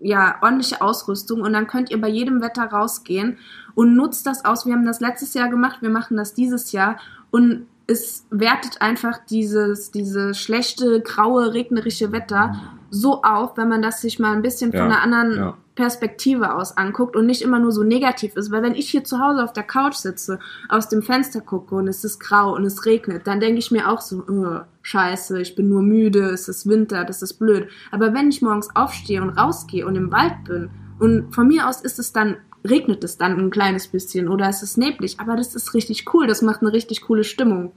ja, 0.00 0.36
ordentliche 0.40 0.80
Ausrüstung 0.80 1.42
und 1.42 1.52
dann 1.52 1.66
könnt 1.66 1.90
ihr 1.90 2.00
bei 2.00 2.08
jedem 2.08 2.40
Wetter 2.40 2.64
rausgehen 2.64 3.38
und 3.74 3.94
nutzt 3.94 4.26
das 4.26 4.44
aus. 4.44 4.66
Wir 4.66 4.74
haben 4.74 4.86
das 4.86 5.00
letztes 5.00 5.34
Jahr 5.34 5.48
gemacht, 5.48 5.82
wir 5.82 5.90
machen 5.90 6.16
das 6.16 6.34
dieses 6.34 6.72
Jahr 6.72 6.98
und 7.30 7.66
es 7.86 8.26
wertet 8.30 8.80
einfach 8.80 9.18
dieses, 9.28 9.90
diese 9.90 10.34
schlechte, 10.34 11.00
graue, 11.00 11.52
regnerische 11.52 12.12
Wetter 12.12 12.54
so 12.90 13.22
auf, 13.22 13.56
wenn 13.56 13.68
man 13.68 13.82
das 13.82 14.00
sich 14.00 14.18
mal 14.18 14.32
ein 14.32 14.42
bisschen 14.42 14.72
Ja, 14.72 14.80
von 14.82 14.92
einer 14.92 15.02
anderen 15.02 15.36
ja. 15.36 15.56
Perspektive 15.80 16.54
aus 16.54 16.76
anguckt 16.76 17.16
und 17.16 17.24
nicht 17.24 17.40
immer 17.40 17.58
nur 17.58 17.72
so 17.72 17.82
negativ 17.82 18.36
ist. 18.36 18.50
Weil 18.50 18.62
wenn 18.62 18.74
ich 18.74 18.90
hier 18.90 19.02
zu 19.02 19.18
Hause 19.18 19.42
auf 19.42 19.54
der 19.54 19.62
Couch 19.62 19.94
sitze, 19.94 20.38
aus 20.68 20.90
dem 20.90 21.02
Fenster 21.02 21.40
gucke 21.40 21.74
und 21.74 21.88
es 21.88 22.04
ist 22.04 22.20
grau 22.20 22.54
und 22.54 22.66
es 22.66 22.84
regnet, 22.84 23.26
dann 23.26 23.40
denke 23.40 23.58
ich 23.58 23.70
mir 23.70 23.88
auch 23.88 24.02
so, 24.02 24.22
"Ugh, 24.28 24.64
scheiße, 24.82 25.40
ich 25.40 25.54
bin 25.54 25.70
nur 25.70 25.80
müde, 25.80 26.30
es 26.30 26.48
ist 26.48 26.68
Winter, 26.68 27.06
das 27.06 27.22
ist 27.22 27.34
blöd. 27.34 27.68
Aber 27.90 28.12
wenn 28.12 28.28
ich 28.28 28.42
morgens 28.42 28.68
aufstehe 28.76 29.22
und 29.22 29.30
rausgehe 29.30 29.86
und 29.86 29.96
im 29.96 30.12
Wald 30.12 30.44
bin 30.44 30.68
und 30.98 31.34
von 31.34 31.48
mir 31.48 31.66
aus 31.66 31.80
ist 31.80 31.98
es 31.98 32.12
dann, 32.12 32.36
regnet 32.68 33.02
es 33.02 33.16
dann 33.16 33.38
ein 33.38 33.50
kleines 33.50 33.88
bisschen 33.88 34.28
oder 34.28 34.48
es 34.48 34.62
ist 34.62 34.76
neblig, 34.76 35.18
aber 35.18 35.34
das 35.34 35.54
ist 35.54 35.72
richtig 35.72 36.12
cool, 36.12 36.26
das 36.26 36.42
macht 36.42 36.60
eine 36.60 36.74
richtig 36.74 37.00
coole 37.00 37.24
Stimmung. 37.24 37.72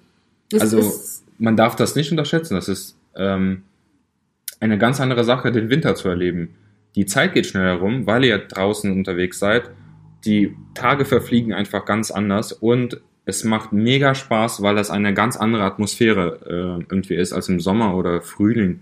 Es 0.51 0.61
Also 0.61 0.91
man 1.37 1.55
darf 1.55 1.75
das 1.75 1.95
nicht 1.95 2.11
unterschätzen. 2.11 2.55
Das 2.55 2.67
ist 2.67 2.95
ähm, 3.15 3.63
eine 4.59 4.77
ganz 4.77 4.99
andere 4.99 5.23
Sache, 5.23 5.51
den 5.51 5.69
Winter 5.69 5.95
zu 5.95 6.07
erleben. 6.07 6.55
Die 6.95 7.05
Zeit 7.05 7.33
geht 7.33 7.47
schneller 7.47 7.75
rum, 7.75 8.05
weil 8.05 8.23
ihr 8.23 8.37
draußen 8.37 8.91
unterwegs 8.91 9.39
seid. 9.39 9.69
Die 10.25 10.55
Tage 10.73 11.05
verfliegen 11.05 11.53
einfach 11.53 11.85
ganz 11.85 12.11
anders 12.11 12.53
und 12.53 13.01
es 13.25 13.43
macht 13.43 13.71
mega 13.71 14.15
Spaß, 14.15 14.61
weil 14.61 14.75
das 14.75 14.89
eine 14.89 15.13
ganz 15.13 15.37
andere 15.37 15.63
Atmosphäre 15.63 16.39
äh, 16.45 16.83
irgendwie 16.89 17.15
ist 17.15 17.33
als 17.33 17.49
im 17.49 17.59
Sommer 17.59 17.95
oder 17.95 18.21
Frühling. 18.21 18.81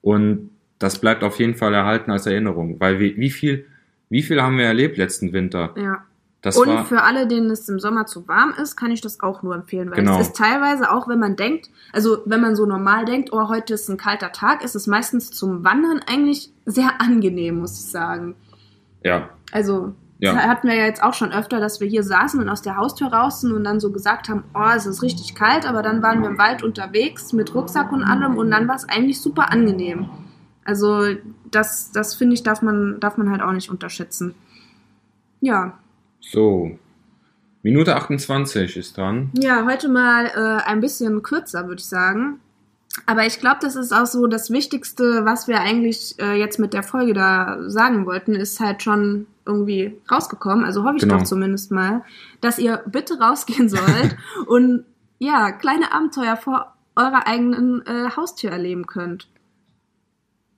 Und 0.00 0.50
das 0.78 0.98
bleibt 0.98 1.22
auf 1.22 1.38
jeden 1.38 1.54
Fall 1.54 1.74
erhalten 1.74 2.10
als 2.10 2.26
Erinnerung, 2.26 2.80
weil 2.80 2.98
wie, 2.98 3.16
wie 3.16 3.30
viel, 3.30 3.66
wie 4.08 4.22
viel 4.22 4.42
haben 4.42 4.58
wir 4.58 4.64
erlebt 4.64 4.96
letzten 4.96 5.32
Winter? 5.32 5.74
ja. 5.76 6.04
Das 6.42 6.56
und 6.56 6.66
war 6.66 6.84
für 6.84 7.02
alle, 7.02 7.28
denen 7.28 7.50
es 7.50 7.68
im 7.68 7.78
Sommer 7.78 8.04
zu 8.06 8.26
warm 8.26 8.52
ist, 8.60 8.74
kann 8.74 8.90
ich 8.90 9.00
das 9.00 9.20
auch 9.20 9.44
nur 9.44 9.54
empfehlen, 9.54 9.90
weil 9.90 9.98
Genau. 9.98 10.18
es 10.18 10.26
ist 10.26 10.36
teilweise 10.36 10.90
auch, 10.90 11.06
wenn 11.06 11.20
man 11.20 11.36
denkt, 11.36 11.70
also 11.92 12.18
wenn 12.26 12.40
man 12.40 12.56
so 12.56 12.66
normal 12.66 13.04
denkt, 13.04 13.32
oh, 13.32 13.48
heute 13.48 13.74
ist 13.74 13.88
ein 13.88 13.96
kalter 13.96 14.32
Tag, 14.32 14.64
ist 14.64 14.74
es 14.74 14.88
meistens 14.88 15.30
zum 15.30 15.62
Wandern 15.62 16.00
eigentlich 16.04 16.51
sehr 16.64 17.00
angenehm, 17.00 17.58
muss 17.60 17.78
ich 17.78 17.90
sagen. 17.90 18.34
ja, 19.04 19.28
Also 19.52 19.94
Ja. 20.18 20.34
das 20.34 20.42
hatten 20.44 20.68
wir 20.68 20.76
ja 20.76 20.84
jetzt 20.86 21.02
auch 21.02 21.14
schon 21.14 21.32
öfter, 21.32 21.58
dass 21.60 21.80
wir 21.80 21.88
hier 21.88 22.04
saßen 22.04 22.40
und 22.40 22.48
aus 22.48 22.62
der 22.62 22.76
Haustür 22.76 23.08
raus 23.08 23.40
sind 23.40 23.52
und 23.52 23.64
dann 23.64 23.80
so 23.80 23.90
gesagt 23.90 24.28
haben, 24.28 24.44
oh, 24.54 24.70
es 24.76 24.86
ist 24.86 25.02
richtig 25.02 25.34
kalt, 25.34 25.66
aber 25.66 25.82
dann 25.82 26.02
waren 26.02 26.22
wir 26.22 26.28
im 26.30 26.38
Wald 26.38 26.62
unterwegs 26.62 27.32
mit 27.32 27.54
Rucksack 27.54 27.90
und 27.92 28.04
allem 28.04 28.36
und 28.36 28.50
dann 28.50 28.68
war 28.68 28.76
es 28.76 28.88
eigentlich 28.88 29.20
super 29.20 29.50
angenehm. 29.50 30.08
Also 30.64 31.06
das, 31.50 31.90
das 31.90 32.14
finde 32.14 32.34
ich, 32.34 32.44
darf 32.44 32.62
man, 32.62 33.00
darf 33.00 33.16
man 33.16 33.30
halt 33.30 33.42
auch 33.42 33.50
nicht 33.52 33.68
unterschätzen. 33.70 34.34
Ja, 35.40 35.78
so. 36.20 36.78
Minute 37.64 37.96
28 37.96 38.76
ist 38.76 38.96
dran. 38.96 39.30
Ja, 39.38 39.64
heute 39.64 39.88
mal 39.88 40.26
äh, 40.26 40.68
ein 40.68 40.80
bisschen 40.80 41.22
kürzer, 41.22 41.66
würde 41.66 41.80
ich 41.80 41.86
sagen. 41.86 42.38
Aber 43.06 43.26
ich 43.26 43.40
glaube, 43.40 43.58
das 43.62 43.74
ist 43.74 43.92
auch 43.92 44.06
so 44.06 44.26
das 44.26 44.50
Wichtigste, 44.50 45.24
was 45.24 45.48
wir 45.48 45.60
eigentlich 45.60 46.14
äh, 46.18 46.34
jetzt 46.34 46.58
mit 46.58 46.74
der 46.74 46.82
Folge 46.82 47.14
da 47.14 47.58
sagen 47.68 48.04
wollten, 48.06 48.34
ist 48.34 48.60
halt 48.60 48.82
schon 48.82 49.26
irgendwie 49.46 49.96
rausgekommen. 50.10 50.64
Also 50.64 50.84
hoffe 50.84 50.96
ich 50.96 51.02
Genau. 51.02 51.18
doch 51.18 51.24
zumindest 51.24 51.72
mal, 51.72 52.04
dass 52.40 52.58
ihr 52.58 52.82
bitte 52.86 53.18
rausgehen 53.18 53.68
sollt 53.68 54.16
und 54.46 54.84
ja, 55.18 55.52
kleine 55.52 55.92
Abenteuer 55.92 56.36
vor 56.36 56.74
eurer 56.94 57.26
eigenen 57.26 57.82
äh, 57.86 58.10
Haustür 58.14 58.50
erleben 58.50 58.86
könnt. 58.86 59.28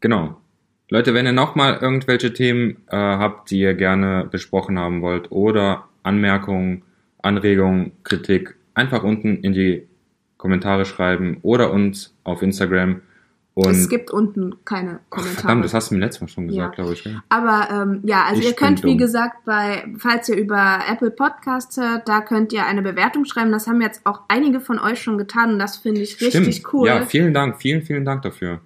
Genau. 0.01 0.41
Leute, 0.91 1.15
wenn 1.15 1.27
ihr 1.27 1.33
nochmal 1.33 1.79
irgendwelche 1.81 2.33
Themen 2.33 2.79
äh, 2.89 2.97
habt, 2.97 3.51
die 3.51 3.61
ihr 3.61 3.75
gerne 3.75 4.29
besprochen 4.31 4.79
haben 4.79 5.03
wollt 5.03 5.31
oder 5.33 5.89
Anmerkungen, 6.03 6.83
Anregungen, 7.23 7.93
Kritik, 8.03 8.57
einfach 8.75 9.03
unten 9.03 9.37
in 9.37 9.53
die 9.55 9.89
Kommentare 10.45 10.85
schreiben 10.85 11.39
oder 11.41 11.73
uns 11.73 12.13
auf 12.23 12.43
Instagram. 12.43 13.01
Und 13.55 13.71
es 13.71 13.89
gibt 13.89 14.11
unten 14.11 14.63
keine 14.67 14.99
Ach, 15.07 15.11
Kommentare. 15.11 15.41
verdammt, 15.41 15.65
das 15.65 15.73
hast 15.73 15.91
du 15.91 15.95
mir 15.95 16.01
letztes 16.01 16.21
Mal 16.21 16.29
schon 16.29 16.49
gesagt, 16.49 16.77
Ja. 16.77 16.83
glaube 16.83 16.93
ich. 16.93 17.05
Ja? 17.05 17.23
Aber 17.31 17.69
ähm, 17.71 18.01
ja, 18.05 18.25
also 18.25 18.43
Ich 18.43 18.49
ihr 18.49 18.53
könnt, 18.53 18.83
bin 18.83 18.91
wie 18.91 18.95
dumm. 18.95 18.99
gesagt, 18.99 19.45
bei, 19.47 19.87
falls 19.97 20.29
ihr 20.29 20.37
über 20.37 20.81
Apple 20.87 21.11
Podcasts 21.13 21.79
hört, 21.79 22.07
da 22.09 22.21
könnt 22.21 22.53
ihr 22.53 22.67
eine 22.67 22.83
Bewertung 22.83 23.25
schreiben. 23.25 23.53
Das 23.53 23.67
haben 23.67 23.81
jetzt 23.81 24.05
auch 24.05 24.21
einige 24.29 24.61
von 24.61 24.79
euch 24.79 25.01
schon 25.01 25.17
getan 25.17 25.53
und 25.55 25.59
das 25.61 25.79
finde 25.79 26.03
ich 26.03 26.21
richtig 26.21 26.57
Stimmt. 26.57 26.75
cool. 26.75 26.89
Ja, 26.89 27.07
vielen 27.07 27.33
Dank, 27.33 27.57
vielen, 27.59 27.81
vielen 27.81 28.05
Dank 28.05 28.21
dafür. 28.21 28.61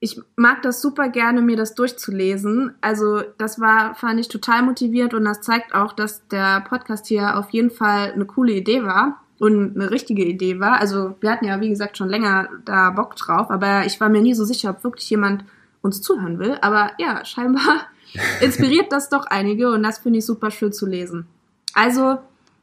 ich 0.00 0.20
mag 0.36 0.62
das 0.62 0.80
super 0.80 1.08
gerne, 1.08 1.42
mir 1.42 1.56
das 1.56 1.74
durchzulesen. 1.74 2.74
Also 2.80 3.22
das 3.38 3.58
war, 3.60 3.96
fand 3.96 4.20
ich 4.20 4.28
total 4.28 4.62
motiviert 4.62 5.12
und 5.14 5.24
das 5.24 5.40
zeigt 5.40 5.74
auch, 5.74 5.92
dass 5.92 6.24
der 6.28 6.60
Podcast 6.68 7.06
hier 7.08 7.36
auf 7.36 7.50
jeden 7.50 7.70
Fall 7.72 8.12
eine 8.12 8.24
coole 8.26 8.52
Idee 8.52 8.84
war 8.84 9.20
und 9.38 9.76
eine 9.76 9.90
richtige 9.90 10.24
Idee 10.24 10.60
war. 10.60 10.80
Also 10.80 11.14
wir 11.20 11.30
hatten 11.30 11.44
ja, 11.44 11.60
wie 11.60 11.68
gesagt, 11.68 11.96
schon 11.96 12.08
länger 12.08 12.48
da 12.64 12.90
Bock 12.90 13.16
drauf, 13.16 13.50
aber 13.50 13.86
ich 13.86 14.00
war 14.00 14.08
mir 14.08 14.20
nie 14.20 14.34
so 14.34 14.44
sicher, 14.44 14.70
ob 14.70 14.84
wirklich 14.84 15.08
jemand 15.10 15.44
uns 15.80 16.02
zuhören 16.02 16.38
will. 16.38 16.58
Aber 16.60 16.92
ja, 16.98 17.24
scheinbar 17.24 17.86
inspiriert 18.40 18.90
das 18.90 19.08
doch 19.08 19.26
einige 19.26 19.70
und 19.70 19.82
das 19.82 19.98
finde 19.98 20.18
ich 20.18 20.26
super 20.26 20.50
schön 20.50 20.72
zu 20.72 20.86
lesen. 20.86 21.26
Also 21.74 22.18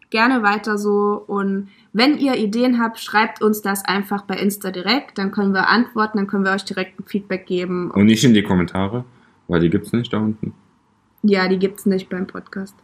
gerne 0.09 0.43
weiter 0.43 0.77
so 0.77 1.23
und 1.27 1.69
wenn 1.93 2.17
ihr 2.17 2.35
Ideen 2.35 2.81
habt, 2.81 2.99
schreibt 2.99 3.41
uns 3.41 3.61
das 3.61 3.85
einfach 3.85 4.23
bei 4.23 4.35
Insta 4.35 4.69
direkt, 4.69 5.17
dann 5.17 5.31
können 5.31 5.53
wir 5.53 5.69
antworten, 5.69 6.17
dann 6.17 6.27
können 6.27 6.43
wir 6.43 6.51
euch 6.51 6.65
direkt 6.65 6.99
ein 6.99 7.05
Feedback 7.05 7.45
geben. 7.45 7.89
Und 7.91 8.05
nicht 8.05 8.23
in 8.25 8.33
die 8.33 8.43
Kommentare, 8.43 9.05
weil 9.47 9.61
die 9.61 9.69
gibt's 9.69 9.93
nicht 9.93 10.11
da 10.11 10.17
unten. 10.17 10.53
Ja, 11.23 11.47
die 11.47 11.57
gibt's 11.57 11.85
nicht 11.85 12.09
beim 12.09 12.27
Podcast. 12.27 12.75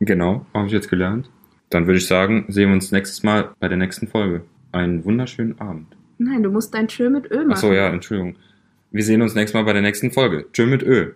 Genau, 0.00 0.44
habe 0.52 0.66
ich 0.66 0.72
jetzt 0.72 0.90
gelernt. 0.90 1.30
Dann 1.70 1.86
würde 1.86 1.98
ich 1.98 2.06
sagen, 2.06 2.44
sehen 2.48 2.68
wir 2.68 2.74
uns 2.74 2.92
nächstes 2.92 3.22
Mal 3.22 3.50
bei 3.58 3.68
der 3.68 3.76
nächsten 3.76 4.06
Folge. 4.06 4.42
Einen 4.72 5.04
wunderschönen 5.04 5.60
Abend. 5.60 5.96
Nein, 6.18 6.42
du 6.42 6.50
musst 6.50 6.74
dein 6.74 6.88
Tschö 6.88 7.10
mit 7.10 7.30
Ö 7.30 7.38
machen. 7.38 7.52
Achso, 7.52 7.72
ja, 7.72 7.88
Entschuldigung. 7.88 8.36
Wir 8.90 9.04
sehen 9.04 9.22
uns 9.22 9.34
nächstes 9.34 9.54
Mal 9.54 9.64
bei 9.64 9.72
der 9.72 9.82
nächsten 9.82 10.10
Folge. 10.10 10.46
Tschö 10.52 10.66
mit 10.66 10.82
Ö. 10.82 11.12